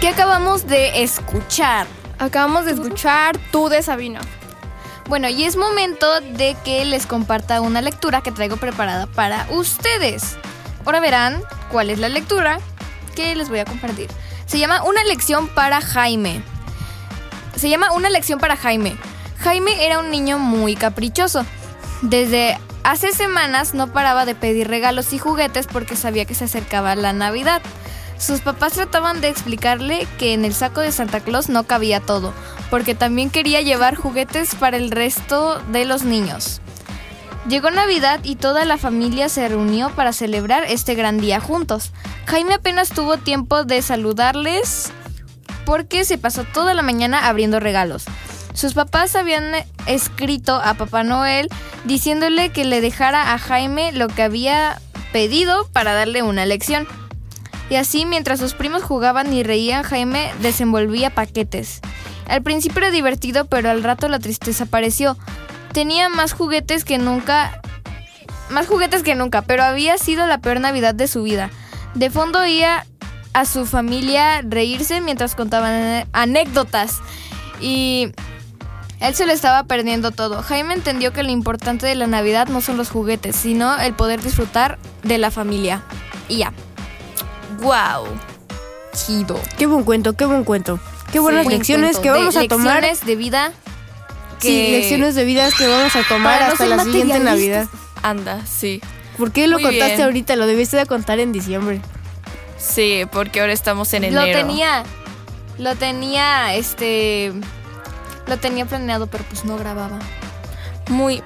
¿Qué 0.00 0.08
acabamos 0.08 0.66
de 0.66 1.02
escuchar? 1.02 1.86
Acabamos 2.18 2.64
de 2.64 2.72
escuchar 2.72 3.36
tú 3.50 3.68
de 3.68 3.82
Sabino. 3.82 4.20
Bueno, 5.08 5.28
y 5.28 5.44
es 5.44 5.56
momento 5.56 6.20
de 6.20 6.56
que 6.64 6.84
les 6.84 7.06
comparta 7.06 7.60
una 7.60 7.82
lectura 7.82 8.22
que 8.22 8.30
traigo 8.30 8.56
preparada 8.56 9.06
para 9.06 9.46
ustedes. 9.50 10.36
Ahora 10.90 10.98
verán 10.98 11.40
cuál 11.70 11.88
es 11.88 12.00
la 12.00 12.08
lectura 12.08 12.58
que 13.14 13.36
les 13.36 13.48
voy 13.48 13.60
a 13.60 13.64
compartir. 13.64 14.08
Se 14.46 14.58
llama 14.58 14.82
Una 14.82 15.04
lección 15.04 15.46
para 15.46 15.80
Jaime. 15.80 16.42
Se 17.54 17.68
llama 17.68 17.92
Una 17.92 18.10
lección 18.10 18.40
para 18.40 18.56
Jaime. 18.56 18.96
Jaime 19.38 19.86
era 19.86 20.00
un 20.00 20.10
niño 20.10 20.40
muy 20.40 20.74
caprichoso. 20.74 21.46
Desde 22.02 22.58
hace 22.82 23.12
semanas 23.12 23.72
no 23.72 23.92
paraba 23.92 24.24
de 24.24 24.34
pedir 24.34 24.66
regalos 24.66 25.12
y 25.12 25.18
juguetes 25.18 25.68
porque 25.68 25.94
sabía 25.94 26.24
que 26.24 26.34
se 26.34 26.46
acercaba 26.46 26.96
la 26.96 27.12
Navidad. 27.12 27.62
Sus 28.18 28.40
papás 28.40 28.72
trataban 28.72 29.20
de 29.20 29.28
explicarle 29.28 30.08
que 30.18 30.32
en 30.32 30.44
el 30.44 30.54
saco 30.54 30.80
de 30.80 30.90
Santa 30.90 31.20
Claus 31.20 31.48
no 31.48 31.68
cabía 31.68 32.00
todo, 32.00 32.34
porque 32.68 32.96
también 32.96 33.30
quería 33.30 33.60
llevar 33.60 33.94
juguetes 33.94 34.56
para 34.56 34.76
el 34.76 34.90
resto 34.90 35.62
de 35.70 35.84
los 35.84 36.02
niños. 36.02 36.60
Llegó 37.48 37.70
Navidad 37.70 38.20
y 38.22 38.36
toda 38.36 38.64
la 38.64 38.76
familia 38.76 39.28
se 39.28 39.48
reunió 39.48 39.90
para 39.90 40.12
celebrar 40.12 40.64
este 40.64 40.94
gran 40.94 41.18
día 41.18 41.40
juntos. 41.40 41.92
Jaime 42.26 42.54
apenas 42.54 42.90
tuvo 42.90 43.16
tiempo 43.16 43.64
de 43.64 43.80
saludarles 43.80 44.92
porque 45.64 46.04
se 46.04 46.18
pasó 46.18 46.44
toda 46.44 46.74
la 46.74 46.82
mañana 46.82 47.28
abriendo 47.28 47.58
regalos. 47.58 48.04
Sus 48.52 48.74
papás 48.74 49.16
habían 49.16 49.52
escrito 49.86 50.56
a 50.56 50.74
Papá 50.74 51.02
Noel 51.02 51.48
diciéndole 51.84 52.50
que 52.50 52.64
le 52.64 52.80
dejara 52.80 53.32
a 53.32 53.38
Jaime 53.38 53.92
lo 53.92 54.08
que 54.08 54.22
había 54.22 54.80
pedido 55.12 55.66
para 55.72 55.94
darle 55.94 56.22
una 56.22 56.44
lección. 56.44 56.86
Y 57.70 57.76
así, 57.76 58.04
mientras 58.04 58.40
sus 58.40 58.54
primos 58.54 58.82
jugaban 58.82 59.32
y 59.32 59.44
reían, 59.44 59.82
Jaime 59.84 60.30
desenvolvía 60.42 61.10
paquetes. 61.10 61.80
Al 62.28 62.42
principio 62.42 62.78
era 62.78 62.90
divertido, 62.90 63.46
pero 63.46 63.70
al 63.70 63.82
rato 63.82 64.08
la 64.08 64.18
tristeza 64.18 64.64
apareció. 64.64 65.16
Tenía 65.72 66.08
más 66.08 66.32
juguetes 66.32 66.84
que 66.84 66.98
nunca. 66.98 67.60
Más 68.48 68.66
juguetes 68.66 69.02
que 69.02 69.14
nunca, 69.14 69.42
pero 69.42 69.62
había 69.62 69.96
sido 69.96 70.26
la 70.26 70.38
peor 70.38 70.60
Navidad 70.60 70.94
de 70.94 71.06
su 71.06 71.22
vida. 71.22 71.50
De 71.94 72.10
fondo 72.10 72.40
oía 72.40 72.84
a 73.32 73.44
su 73.44 73.64
familia 73.64 74.42
reírse 74.42 75.00
mientras 75.00 75.34
contaban 75.34 76.08
anécdotas. 76.12 77.00
Y 77.60 78.12
él 79.00 79.14
se 79.14 79.26
lo 79.26 79.32
estaba 79.32 79.64
perdiendo 79.64 80.10
todo. 80.10 80.42
Jaime 80.42 80.74
entendió 80.74 81.12
que 81.12 81.22
lo 81.22 81.30
importante 81.30 81.86
de 81.86 81.94
la 81.94 82.06
Navidad 82.06 82.48
no 82.48 82.60
son 82.60 82.76
los 82.76 82.90
juguetes, 82.90 83.36
sino 83.36 83.78
el 83.78 83.94
poder 83.94 84.20
disfrutar 84.20 84.78
de 85.02 85.18
la 85.18 85.30
familia. 85.30 85.82
Y 86.28 86.38
ya. 86.38 86.52
¡Wow! 87.60 88.06
Chido. 88.92 89.40
Qué 89.56 89.66
buen 89.66 89.84
cuento, 89.84 90.14
qué 90.14 90.26
buen 90.26 90.44
cuento. 90.44 90.80
Qué 91.12 91.18
buenas 91.18 91.44
Buen 91.44 91.58
lecciones 91.58 91.98
que 91.98 92.10
de 92.10 92.18
vamos 92.18 92.36
a 92.36 92.46
tomar. 92.46 92.82
Lecciones 92.82 93.06
de 93.06 93.16
vida. 93.16 93.52
Sí, 94.40 94.68
lecciones 94.70 95.14
de 95.14 95.24
vida 95.24 95.48
que 95.56 95.66
vamos 95.66 95.94
a 95.96 96.02
tomar 96.04 96.38
Para 96.40 96.52
hasta 96.52 96.66
la 96.66 96.82
siguiente 96.84 97.18
Navidad. 97.20 97.66
Anda, 98.02 98.44
sí. 98.46 98.80
¿Por 99.18 99.32
qué 99.32 99.46
lo 99.46 99.56
Muy 99.56 99.64
contaste 99.64 99.94
bien. 99.96 100.04
ahorita? 100.06 100.36
Lo 100.36 100.46
debiste 100.46 100.76
de 100.76 100.86
contar 100.86 101.20
en 101.20 101.32
diciembre. 101.32 101.80
Sí, 102.58 103.02
porque 103.12 103.40
ahora 103.40 103.52
estamos 103.52 103.92
en 103.94 104.04
enero. 104.04 104.24
Lo 104.26 104.32
tenía. 104.32 104.82
Lo 105.58 105.74
tenía, 105.76 106.54
este. 106.54 107.32
Lo 108.26 108.38
tenía 108.38 108.64
planeado, 108.66 109.06
pero 109.08 109.24
pues 109.24 109.44
no 109.44 109.56
grababa. 109.58 109.98
Muy. 110.88 111.22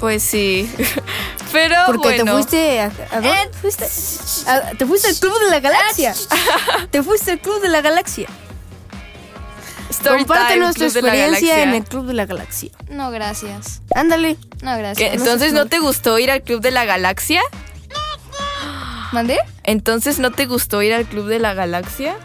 Pues 0.00 0.22
sí. 0.22 0.70
Pero 1.52 1.76
Porque 1.86 2.18
te 2.20 2.30
fuiste 2.30 2.80
a, 2.80 2.86
¿a 2.86 2.90
dónde 3.20 3.28
Eh, 3.30 3.50
fuiste? 3.60 3.84
A- 4.50 4.72
te 4.76 4.84
fuiste 4.86 5.06
al 5.08 5.14
Club 5.16 5.38
de 5.44 5.50
la 5.50 5.60
Galaxia. 5.60 6.12
te 6.90 7.00
fuiste 7.02 7.30
al 7.30 7.38
Club 7.38 7.60
de 7.62 7.68
la 7.68 7.80
Galaxia. 7.80 8.26
Story 9.90 10.24
Club 10.24 10.36
de 10.48 10.56
la 10.56 10.70
experiencia 10.70 11.62
en 11.62 11.74
el 11.74 11.84
Club 11.84 12.06
de 12.06 12.14
la 12.14 12.26
Galaxia. 12.26 12.70
No, 12.88 13.10
gracias. 13.10 13.82
Ándale. 13.94 14.36
No, 14.62 14.72
¿Qué? 14.74 14.78
gracias. 14.78 15.14
Entonces, 15.14 15.52
¿no 15.52 15.66
te 15.66 15.78
gustó 15.78 16.18
ir 16.18 16.30
al 16.30 16.42
Club 16.42 16.60
de 16.60 16.70
la 16.70 16.84
Galaxia? 16.84 17.40
¿Mandé? 19.12 19.38
Entonces, 19.62 20.18
¿no 20.18 20.32
te 20.32 20.46
gustó 20.46 20.82
ir 20.82 20.92
al 20.92 21.04
Club 21.04 21.26
de 21.26 21.38
la 21.38 21.54
Galaxia? 21.54 22.16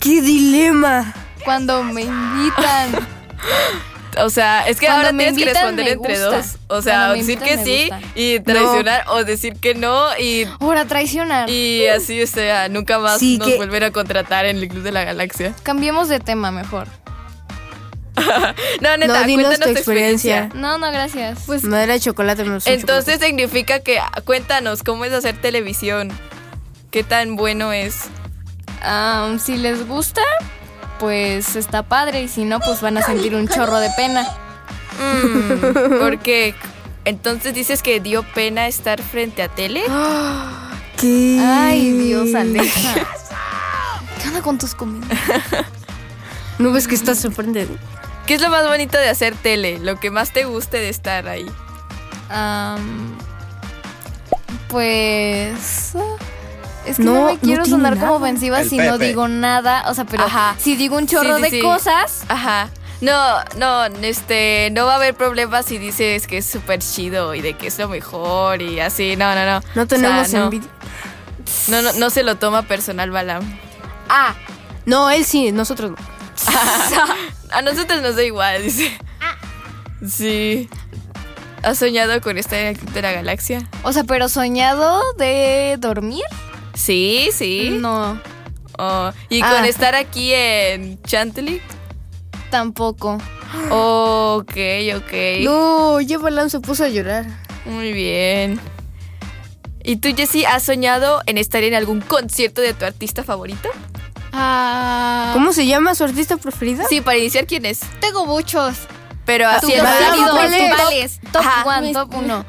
¡Qué 0.00 0.20
dilema! 0.20 1.14
Cuando 1.44 1.82
me 1.82 2.02
invitan. 2.02 2.92
O 4.20 4.30
sea, 4.30 4.66
es 4.68 4.80
que 4.80 4.86
Cuando 4.86 5.06
ahora 5.06 5.12
me 5.12 5.24
tienes 5.32 5.44
que 5.44 5.52
responder 5.52 5.84
me 5.84 5.90
entre 5.92 6.12
gusta. 6.20 6.36
dos. 6.36 6.46
O 6.68 6.82
sea, 6.82 7.12
decir 7.12 7.38
invitan, 7.38 7.48
que 7.58 7.64
sí 7.64 7.88
gusta. 7.90 8.06
y 8.14 8.40
traicionar 8.40 9.04
o 9.08 9.24
decir 9.24 9.54
que 9.60 9.74
no 9.74 10.16
y, 10.18 10.44
Ahora 10.60 10.84
traicionar. 10.86 11.48
y 11.50 11.86
así, 11.86 12.22
o 12.22 12.26
sea, 12.26 12.68
nunca 12.68 12.98
más 12.98 13.18
Sí, 13.18 13.38
nos 13.38 13.48
que- 13.48 13.56
volver 13.56 13.84
a 13.84 13.90
contratar 13.90 14.44
en 14.46 14.56
el 14.58 14.68
Club 14.68 14.82
de 14.82 14.92
la 14.92 15.04
Galaxia. 15.04 15.54
Cambiemos 15.62 16.08
de 16.08 16.20
tema 16.20 16.50
mejor. 16.50 16.88
No, 18.80 18.96
neta, 18.96 19.26
No, 19.26 19.32
cuéntanos 19.34 19.60
tu 19.60 19.68
experiencia. 19.68 20.38
experiencia. 20.44 20.48
No, 20.54 20.78
no, 20.78 20.90
gracias. 20.90 21.40
Pues 21.46 21.62
madera 21.64 21.94
de 21.94 22.00
chocolate 22.00 22.44
me 22.44 22.54
gusta 22.54 22.70
Entonces 22.72 23.20
significa 23.20 23.80
que 23.80 23.98
cuéntanos 24.24 24.82
cómo 24.82 25.04
es 25.04 25.12
hacer 25.12 25.40
televisión. 25.40 26.10
¿Qué 26.90 27.04
tan 27.04 27.36
bueno 27.36 27.72
es? 27.72 28.04
Ah, 28.82 29.36
si 29.44 29.56
les 29.56 29.86
gusta, 29.86 30.22
pues 30.98 31.56
está 31.56 31.82
padre. 31.82 32.22
Y 32.22 32.28
si 32.28 32.44
no, 32.44 32.60
pues 32.60 32.80
van 32.80 32.98
a 32.98 33.02
sentir 33.02 33.34
un 33.34 33.48
chorro 33.48 33.78
de 33.78 33.90
pena. 33.96 34.26
Mm, 34.98 35.98
porque 36.00 36.54
entonces 37.04 37.54
dices 37.54 37.82
que 37.82 38.00
dio 38.00 38.22
pena 38.22 38.66
estar 38.66 39.02
frente 39.02 39.42
a 39.42 39.48
tele. 39.48 39.82
¿Qué? 40.96 41.40
Ay, 41.42 41.92
Dios, 41.92 42.34
Alexa. 42.34 42.94
¿Qué 44.22 44.28
onda 44.28 44.42
con 44.42 44.58
tus 44.58 44.74
comidas? 44.74 45.18
¿No 46.58 46.72
ves 46.72 46.88
que 46.88 46.96
estás 46.96 47.18
sorprendido? 47.18 47.68
¿Qué 48.26 48.34
es 48.34 48.42
lo 48.42 48.50
más 48.50 48.66
bonito 48.66 48.98
de 48.98 49.08
hacer 49.08 49.34
tele? 49.36 49.78
Lo 49.78 49.98
que 49.98 50.10
más 50.10 50.32
te 50.32 50.44
guste 50.44 50.78
de 50.78 50.88
estar 50.88 51.28
ahí. 51.28 51.46
Pues. 54.68 55.94
Es 56.88 56.96
que 56.96 57.04
no, 57.04 57.14
No, 57.14 57.26
me 57.26 57.38
quiero 57.38 57.64
sonar 57.64 57.94
nada. 57.96 58.08
como 58.08 58.18
ofensiva 58.24 58.60
El 58.60 58.68
si 58.68 58.78
no 58.78 58.98
digo 58.98 59.28
nada. 59.28 59.84
O 59.88 59.94
sea, 59.94 60.04
pero 60.04 60.24
Ajá. 60.24 60.54
si 60.58 60.76
digo 60.76 60.96
un 60.96 61.06
chorro 61.06 61.36
Sí, 61.38 61.44
sí, 61.44 61.50
de 61.50 61.50
sí. 61.58 61.60
cosas. 61.62 62.22
Ajá. 62.28 62.70
No, 63.00 63.36
no, 63.58 63.84
este, 64.02 64.70
no 64.72 64.84
va 64.86 64.94
a 64.94 64.96
haber 64.96 65.14
problemas 65.14 65.66
si 65.66 65.78
dices 65.78 66.26
que 66.26 66.38
es 66.38 66.46
súper 66.46 66.80
chido 66.80 67.34
y 67.34 67.40
de 67.40 67.54
que 67.54 67.68
es 67.68 67.78
lo 67.78 67.88
mejor 67.88 68.60
y 68.62 68.80
así. 68.80 69.14
No, 69.16 69.34
no, 69.34 69.44
no. 69.46 69.60
No 69.76 69.82
O 69.82 69.86
tenemos 69.86 70.26
sea, 70.28 70.40
no. 70.40 70.44
envidia. 70.46 70.68
No, 71.68 71.80
no, 71.82 71.92
no 71.92 72.10
se 72.10 72.22
lo 72.24 72.34
toma 72.36 72.62
personal, 72.62 73.10
Balam. 73.10 73.42
Ah, 74.08 74.34
No, 74.84 75.10
él 75.10 75.24
sí, 75.24 75.52
nosotros 75.52 75.92
no. 75.92 75.96
A 77.50 77.62
nosotros 77.62 78.02
nos 78.02 78.16
da 78.16 78.22
igual, 78.24 78.62
dice. 78.64 78.98
Sí. 80.06 80.68
¿Has 81.62 81.78
soñado 81.78 82.20
con 82.20 82.38
estar 82.38 82.58
en 82.58 82.66
el 82.68 82.78
Club 82.78 82.92
de 82.92 83.02
la 83.02 83.12
Galaxia? 83.12 83.62
O 83.82 83.92
sea, 83.92 84.04
pero 84.04 84.28
soñado 84.28 85.02
de 85.18 85.76
dormir. 85.78 86.24
Sí, 86.78 87.30
sí. 87.32 87.70
No, 87.72 88.20
Oh, 88.80 89.10
¿Y 89.28 89.42
Ah. 89.42 89.50
con 89.56 89.64
estar 89.64 89.96
aquí 89.96 90.32
en 90.32 91.02
Chantilly? 91.02 91.60
tampoco. 92.50 93.18
Ok, 93.70 94.52
ok. 94.96 95.12
No, 95.42 96.00
ya 96.00 96.18
Balam 96.18 96.48
se 96.48 96.60
puso 96.60 96.84
a 96.84 96.88
llorar. 96.88 97.26
Muy 97.66 97.92
bien. 97.92 98.60
¿Y 99.82 99.96
tú, 99.96 100.10
Jessie, 100.16 100.46
has 100.46 100.62
soñado 100.62 101.22
en 101.26 101.38
estar 101.38 101.64
en 101.64 101.74
algún 101.74 102.00
concierto 102.00 102.60
de 102.60 102.72
tu 102.72 102.84
artista 102.84 103.24
favorito? 103.24 103.68
Ah, 104.32 105.30
¿Cómo 105.34 105.52
se 105.52 105.66
llama 105.66 105.94
su 105.94 106.04
artista 106.04 106.36
preferida? 106.36 106.84
Sí, 106.88 107.00
para 107.00 107.18
iniciar, 107.18 107.46
¿quién 107.46 107.66
es? 107.66 107.80
Tengo 108.00 108.26
muchos. 108.26 108.76
Pero 109.24 109.48
así 109.48 109.72
el 109.72 109.80
top, 109.80 109.88
Madame, 109.88 110.16
top, 110.16 110.30
¿cuál 110.30 110.52
es? 110.52 110.58
principales. 110.60 111.20
Top 111.32 111.42
Ajá. 111.42 111.80
1, 111.80 112.44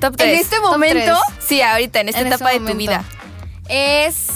top 0.00 0.14
1. 0.14 0.22
Ah, 0.22 0.26
Literal. 0.26 0.26
top 0.26 0.26
En 0.26 0.30
3. 0.30 0.40
este 0.40 0.60
momento 0.60 1.18
Sí, 1.38 1.62
ahorita, 1.62 2.00
en 2.00 2.08
esta 2.08 2.20
En 2.20 2.26
etapa 2.28 2.52
este 2.52 2.64
de 2.64 2.70
tu 2.72 2.76
vida. 2.76 3.04
es 3.68 4.26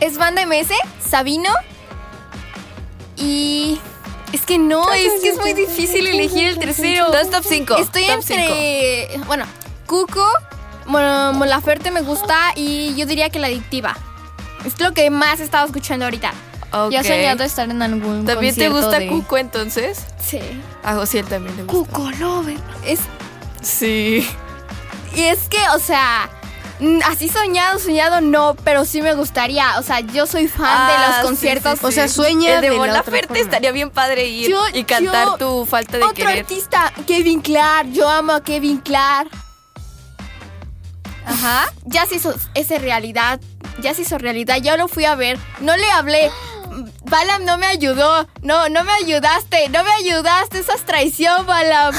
es 0.00 0.16
banda 0.18 0.42
MS, 0.46 0.70
Sabino 1.04 1.50
y 3.16 3.80
es 4.32 4.42
que 4.42 4.58
no, 4.58 4.92
es 4.92 5.20
que 5.22 5.30
es 5.30 5.38
muy 5.38 5.52
difícil 5.54 6.06
elegir 6.06 6.48
el 6.48 6.58
tercero. 6.58 7.06
Entonces, 7.06 7.30
top 7.30 7.44
5. 7.48 7.76
Estoy 7.78 8.04
entre 8.04 9.18
bueno, 9.26 9.44
Cuco, 9.86 10.26
Mon- 10.86 11.36
Mon 11.36 11.48
Laferte 11.48 11.90
me 11.90 12.02
gusta 12.02 12.52
y 12.54 12.94
yo 12.94 13.06
diría 13.06 13.30
que 13.30 13.38
la 13.38 13.46
adictiva. 13.48 13.96
Es 14.64 14.78
lo 14.80 14.92
que 14.92 15.08
más 15.10 15.40
he 15.40 15.44
estado 15.44 15.66
escuchando 15.66 16.04
ahorita. 16.04 16.32
Ya 16.90 17.00
he 17.00 17.04
soñado 17.04 17.44
estar 17.44 17.70
en 17.70 17.80
algún 17.80 18.26
¿También 18.26 18.54
te 18.54 18.68
gusta 18.68 18.98
de- 18.98 19.06
Cuco 19.08 19.38
entonces? 19.38 20.04
Sí. 20.22 20.40
A 20.84 20.94
Josiel 20.94 21.24
también 21.26 21.56
le 21.56 21.62
gusta. 21.64 21.90
Cuco 21.92 22.10
Lover. 22.18 22.58
Es 22.84 23.00
Sí. 23.62 24.28
Y 25.14 25.22
es 25.24 25.48
que, 25.48 25.58
o 25.74 25.78
sea, 25.78 26.30
así 27.06 27.28
soñado, 27.28 27.78
soñado 27.78 28.20
no, 28.20 28.54
pero 28.64 28.84
sí 28.84 29.02
me 29.02 29.14
gustaría. 29.14 29.78
O 29.78 29.82
sea, 29.82 30.00
yo 30.00 30.26
soy 30.26 30.48
fan 30.48 30.66
Ah, 30.68 30.90
de 30.92 31.06
los 31.08 31.16
sí, 31.16 31.22
conciertos. 31.22 31.78
sí, 31.80 31.86
O 31.86 31.90
sea, 31.90 32.08
sueña 32.08 32.54
El 32.54 32.60
de 32.60 32.68
de 32.68 32.74
la 32.74 32.78
Mon 32.78 32.88
Laferte 32.92 33.26
forma. 33.28 33.42
estaría 33.42 33.72
bien 33.72 33.90
padre 33.90 34.26
ir 34.26 34.50
Yo- 34.50 34.62
y 34.72 34.84
cantar 34.84 35.26
yo- 35.26 35.36
tu 35.38 35.66
falta 35.66 35.96
de 35.98 36.04
Otro 36.04 36.14
querer. 36.14 36.40
artista, 36.40 36.92
Kevin 37.06 37.40
Clark. 37.40 37.90
Yo 37.92 38.08
amo 38.08 38.32
a 38.32 38.42
Kevin 38.42 38.78
Clark. 38.78 39.28
Ajá. 41.26 41.66
Ya 41.84 42.06
se 42.06 42.16
hizo 42.16 42.34
esa 42.54 42.78
realidad. 42.78 43.40
Ya 43.80 43.94
se 43.94 44.02
hizo 44.02 44.18
realidad. 44.18 44.56
Ya 44.62 44.76
lo 44.76 44.88
fui 44.88 45.04
a 45.04 45.14
ver. 45.14 45.38
No 45.60 45.76
le 45.76 45.90
hablé. 45.90 46.30
Balam 47.04 47.44
no 47.44 47.58
me 47.58 47.66
ayudó. 47.66 48.26
No, 48.42 48.68
no 48.68 48.84
me 48.84 48.92
ayudaste. 48.92 49.68
No 49.68 49.82
me 49.84 49.90
ayudaste. 49.92 50.58
Esa 50.60 50.74
es 50.74 50.84
traición, 50.84 51.46
Balam. 51.46 51.94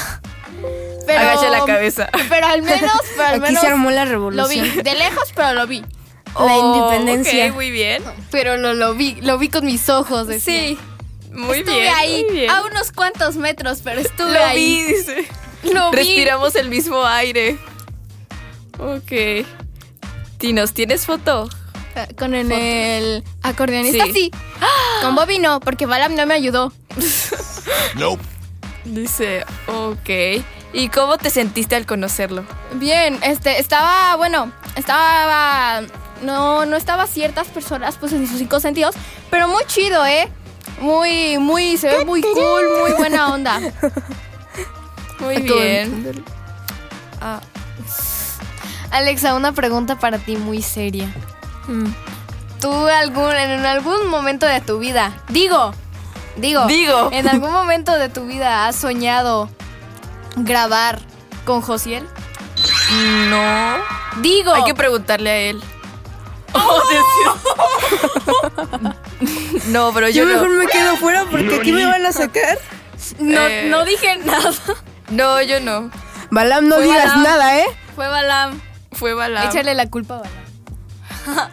Pero, 1.10 1.20
Agacha 1.22 1.50
la 1.50 1.66
cabeza. 1.66 2.10
Pero 2.30 2.46
al 2.48 2.62
menos, 2.62 2.92
pero 3.16 3.28
al 3.30 3.34
Aquí 3.36 3.42
menos 3.42 3.62
se 3.62 3.68
armó 3.68 3.90
la 3.92 4.06
lo 4.06 4.12
revolución. 4.12 4.64
vi. 4.76 4.82
De 4.84 4.94
lejos, 4.96 5.32
pero 5.36 5.54
lo 5.54 5.66
vi. 5.66 5.84
La 6.40 6.56
independencia. 6.58 7.48
Ok, 7.48 7.54
muy 7.56 7.72
bien. 7.72 8.04
Pero 8.30 8.58
lo, 8.58 8.74
lo 8.76 8.94
vi, 8.94 9.16
lo 9.22 9.38
vi 9.40 9.50
con 9.50 9.66
mis 9.66 9.90
ojos. 9.90 10.28
decía. 10.28 10.60
Sí. 10.60 10.80
Muy 11.32 11.60
estuve 11.60 11.80
bien. 11.82 11.94
ahí 11.96 12.24
muy 12.26 12.34
bien. 12.38 12.50
a 12.52 12.62
unos 12.64 12.92
cuantos 12.92 13.36
metros, 13.38 13.80
pero 13.84 14.00
estuve 14.02 14.34
Lo 14.34 14.44
ahí. 14.46 14.84
vi, 14.86 14.94
dice. 14.94 15.28
Lo 15.74 15.90
vi. 15.92 15.98
Respiramos 15.98 16.56
el 16.56 16.70
mismo 16.70 17.04
aire. 17.06 17.58
Ok. 18.78 19.46
Tinos, 20.38 20.74
¿tienes 20.74 21.06
foto? 21.06 21.50
Eh, 21.96 22.08
Con 22.18 22.34
el, 22.36 22.52
el 22.52 23.24
acordeonista 23.42 24.06
Sí. 24.06 24.14
sí. 24.14 24.32
Con 25.02 25.16
Bobby 25.16 25.40
no, 25.40 25.60
porque 25.60 25.86
Balam 25.88 26.16
no 26.16 26.26
me 26.28 26.34
ayudó. 26.36 26.72
Dice, 28.86 29.44
ok. 29.68 30.44
¿Y 30.72 30.90
cómo 30.90 31.18
te 31.18 31.30
sentiste 31.30 31.76
al 31.76 31.86
conocerlo? 31.86 32.44
Bien, 32.74 33.18
este, 33.24 33.60
estaba, 33.60 34.16
bueno, 34.16 34.52
estaba, 34.76 35.82
no, 36.22 36.66
no 36.66 36.76
estaba 36.76 37.08
ciertas 37.08 37.48
personas, 37.48 37.98
pues 37.98 38.14
en 38.14 38.28
sus 38.28 38.38
cinco 38.38 38.60
sentidos, 38.60 38.96
pero 39.32 39.48
muy 39.48 39.64
chido, 39.66 40.06
¿eh? 40.06 40.30
Muy, 40.80 41.38
muy, 41.40 41.78
se 41.78 41.88
ve 41.88 42.06
muy 42.06 42.22
cool, 42.22 42.64
muy 42.82 42.92
buena 42.94 43.34
onda. 43.34 43.60
Muy 45.20 45.42
bien. 45.42 46.24
Ah, 47.20 47.42
Alexa, 48.92 49.36
una 49.36 49.52
pregunta 49.52 50.00
para 50.00 50.18
ti 50.18 50.38
muy 50.38 50.62
seria. 50.62 51.14
Mm. 51.68 51.88
¿Tú 52.62 52.72
algún, 52.72 53.36
en 53.36 53.66
algún 53.66 54.08
momento 54.08 54.46
de 54.46 54.62
tu 54.62 54.80
vida, 54.80 55.12
digo, 55.30 55.74
digo, 56.38 56.66
Digo. 56.68 57.10
en 57.12 57.28
algún 57.28 57.52
momento 57.52 57.94
de 57.98 58.10
tu 58.10 58.26
vida 58.26 58.68
has 58.68 58.76
soñado 58.76 59.50
grabar 60.38 61.00
con 61.46 61.62
Josiel? 61.62 62.08
no. 63.30 63.78
Digo, 64.22 64.54
Hay 64.54 64.64
que 64.64 64.74
preguntarle 64.76 65.30
a 65.30 65.38
él. 65.38 65.62
Oh, 66.52 66.82
Dios 66.90 67.06
mío. 68.82 68.94
no, 69.68 69.94
pero 69.94 70.10
yo, 70.10 70.24
Yo 70.24 70.34
mejor 70.34 70.50
no. 70.50 70.58
me 70.58 70.66
quedo 70.66 70.98
fuera 70.98 71.26
porque 71.30 71.56
aquí 71.56 71.72
me 71.72 71.86
van 71.86 72.04
a 72.08 72.12
sacar. 72.12 72.58
no, 73.20 73.42
eh. 73.42 73.68
no 73.70 73.86
dije 73.86 74.18
nada. 74.26 74.52
No, 75.12 75.40
yo 75.44 75.60
no. 75.60 75.92
Balam, 76.32 76.68
no 76.68 76.78
Fue 76.78 76.86
digas 76.86 77.06
Balam. 77.06 77.24
nada, 77.24 77.60
¿eh? 77.60 77.66
Fue 77.96 78.08
Balam. 78.08 78.60
Fue 78.94 79.14
Balam. 79.14 79.48
Échale 79.48 79.76
la 79.76 79.88
culpa 79.92 80.16
a 80.16 80.22
Balam. 81.28 81.50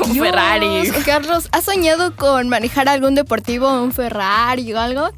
Un 0.00 0.16
Ferrari. 0.16 0.92
Carlos, 1.04 1.48
¿has 1.50 1.64
soñado 1.64 2.14
con 2.14 2.48
manejar 2.48 2.88
algún 2.88 3.16
deportivo, 3.16 3.82
un 3.82 3.92
Ferrari 3.92 4.72
o 4.72 4.78
algo? 4.78 5.08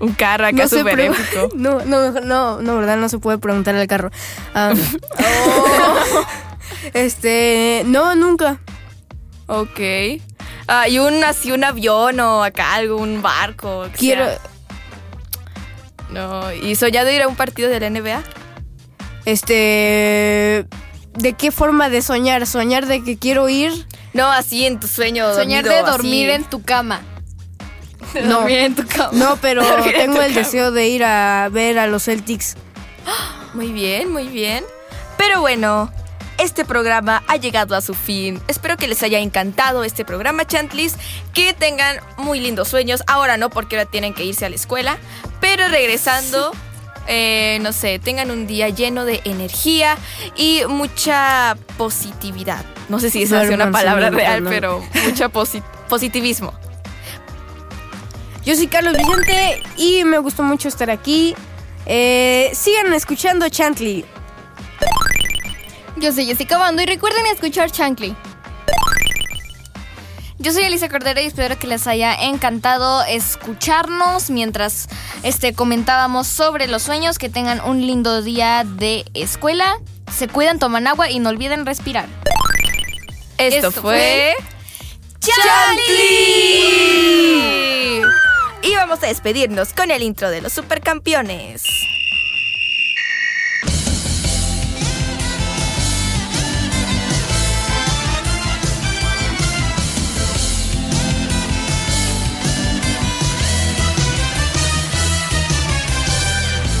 Un 0.00 0.12
carro 0.14 0.46
acá 0.46 0.62
No 0.62 0.68
súper 0.68 0.98
épico. 1.00 1.50
No, 1.54 1.84
no, 1.84 2.10
no, 2.10 2.60
no, 2.62 2.76
verdad, 2.76 2.96
no 2.96 3.08
se 3.08 3.18
puede 3.18 3.38
preguntar 3.38 3.74
al 3.76 3.86
carro. 3.86 4.10
Ah, 4.54 4.72
Este, 6.94 7.82
no, 7.86 8.14
nunca. 8.14 8.60
Ok. 9.46 9.80
Ah, 10.66 10.88
y 10.88 10.98
un 10.98 11.22
así 11.24 11.52
un 11.52 11.64
avión 11.64 12.20
o 12.20 12.42
acá 12.42 12.74
algún 12.74 13.22
barco. 13.22 13.84
que 13.92 13.98
Quiero, 13.98 14.24
sea. 14.26 14.38
No. 16.10 16.52
¿Y 16.52 16.74
soñado 16.76 17.10
ir 17.10 17.22
a 17.22 17.28
un 17.28 17.36
partido 17.36 17.68
de 17.68 17.80
la 17.80 17.90
NBA? 17.90 18.22
este, 19.26 20.66
¿de 21.14 21.32
qué 21.34 21.50
forma 21.50 21.88
de 21.90 22.02
soñar? 22.02 22.46
¿Soñar 22.46 22.86
de 22.86 23.02
que 23.04 23.18
quiero 23.18 23.48
ir? 23.48 23.86
No, 24.12 24.26
así 24.30 24.64
en 24.66 24.80
tu 24.80 24.88
sueño. 24.88 25.34
Soñar 25.34 25.64
dormido, 25.64 25.84
de 25.86 25.90
dormir 25.90 26.30
así. 26.30 26.42
en 26.42 26.44
tu 26.50 26.62
cama. 26.62 27.00
No. 28.24 28.46
en 28.48 28.74
tu 28.74 28.86
cama. 28.86 29.10
No, 29.12 29.36
pero 29.36 29.62
tengo 29.84 30.20
el 30.22 30.28
cama. 30.32 30.40
deseo 30.44 30.70
de 30.72 30.88
ir 30.88 31.04
a 31.04 31.48
ver 31.50 31.78
a 31.78 31.86
los 31.86 32.04
Celtics. 32.04 32.56
Muy 33.54 33.72
bien, 33.72 34.12
muy 34.12 34.28
bien. 34.28 34.64
Pero 35.16 35.40
bueno, 35.40 35.90
este 36.38 36.64
programa 36.64 37.22
ha 37.26 37.36
llegado 37.36 37.74
a 37.74 37.80
su 37.80 37.94
fin. 37.94 38.40
Espero 38.48 38.76
que 38.76 38.86
les 38.86 39.02
haya 39.02 39.18
encantado 39.18 39.82
este 39.84 40.04
programa, 40.04 40.46
Chantlis. 40.46 40.94
Que 41.34 41.52
tengan 41.52 41.98
muy 42.16 42.38
lindos 42.40 42.68
sueños. 42.68 43.02
Ahora 43.08 43.36
no, 43.36 43.50
porque 43.50 43.76
ahora 43.76 43.90
tienen 43.90 44.14
que 44.14 44.24
irse 44.24 44.46
a 44.46 44.50
la 44.50 44.54
escuela. 44.56 44.98
Pero 45.40 45.66
regresando, 45.68 46.52
eh, 47.08 47.58
no 47.60 47.72
sé, 47.72 47.98
tengan 47.98 48.30
un 48.30 48.46
día 48.46 48.68
lleno 48.68 49.04
de 49.04 49.20
energía 49.24 49.98
y 50.36 50.62
mucha 50.68 51.56
positividad. 51.76 52.64
No 52.88 53.00
sé 53.00 53.10
si 53.10 53.24
esa 53.24 53.36
No, 53.38 53.42
es 53.42 53.50
una 53.50 53.70
palabra 53.72 54.10
real, 54.10 54.44
pero 54.48 54.80
mucha 55.06 55.28
posi- 55.28 55.62
positivismo. 55.88 56.54
Yo 58.44 58.56
soy 58.56 58.66
Carlos 58.68 58.96
Vicente 58.96 59.62
y 59.76 60.04
me 60.04 60.18
gustó 60.18 60.42
mucho 60.42 60.68
estar 60.68 60.90
aquí. 60.90 61.34
Eh, 61.86 62.50
sigan 62.54 62.92
escuchando 62.94 63.48
Chantley. 63.48 64.04
Yo 65.96 66.12
soy 66.12 66.26
Jessica 66.26 66.56
Bando 66.56 66.82
y 66.82 66.86
recuerden 66.86 67.26
escuchar 67.26 67.70
Chancli. 67.70 68.16
Yo 70.38 70.52
soy 70.52 70.62
Elisa 70.62 70.88
Cordero 70.88 71.20
y 71.20 71.26
espero 71.26 71.58
que 71.58 71.66
les 71.66 71.86
haya 71.86 72.14
encantado 72.14 73.02
escucharnos 73.04 74.30
mientras 74.30 74.88
este, 75.22 75.52
comentábamos 75.52 76.26
sobre 76.26 76.66
los 76.66 76.80
sueños. 76.82 77.18
Que 77.18 77.28
tengan 77.28 77.60
un 77.60 77.86
lindo 77.86 78.22
día 78.22 78.64
de 78.64 79.04
escuela. 79.12 79.76
Se 80.10 80.28
cuidan, 80.28 80.58
toman 80.58 80.86
agua 80.86 81.10
y 81.10 81.18
no 81.18 81.28
olviden 81.28 81.66
respirar. 81.66 82.06
Esto, 83.36 83.68
Esto 83.68 83.82
fue... 83.82 84.34
¡Chantli! 85.18 86.70
Y 88.62 88.74
vamos 88.74 89.02
a 89.02 89.06
despedirnos 89.06 89.72
con 89.72 89.90
el 89.90 90.02
intro 90.02 90.30
de 90.30 90.42
los 90.42 90.52
supercampeones. 90.52 91.62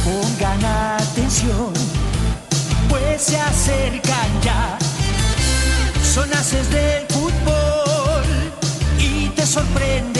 Pongan 0.04 0.64
atención, 1.00 1.72
pues 2.90 3.22
se 3.22 3.38
acercan 3.38 4.42
ya. 4.42 4.78
Son 6.04 6.30
haces 6.34 6.70
del 6.70 7.06
fútbol 7.06 8.24
y 8.98 9.28
te 9.30 9.46
sorprenderán. 9.46 10.19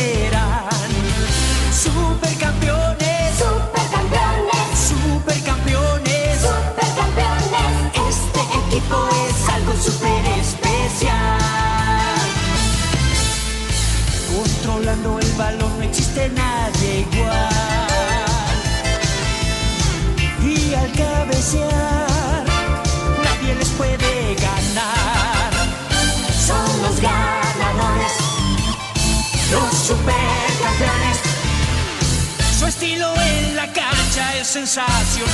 Supercampeones, 1.71 2.80
es 34.41 34.47
sensacional. 34.47 35.31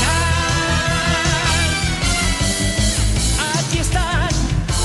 Aquí 3.55 3.79
están, 3.79 4.29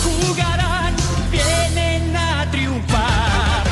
jugarán, 0.04 0.96
vienen 1.30 2.16
a 2.16 2.50
triunfar. 2.52 3.64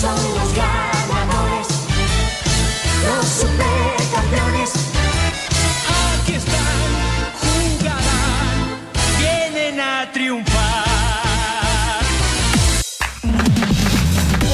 Son 0.00 0.14
los 0.14 0.54
ganadores, 0.54 1.68
los 3.06 3.26
supercampeones. 3.26 4.70
Aquí 6.20 6.34
están, 6.34 6.78
jugarán, 7.42 8.80
vienen 9.18 9.80
a 9.80 10.10
triunfar. 10.12 10.58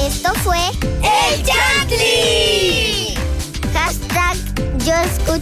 Esto 0.07 0.33
fue 0.43 0.74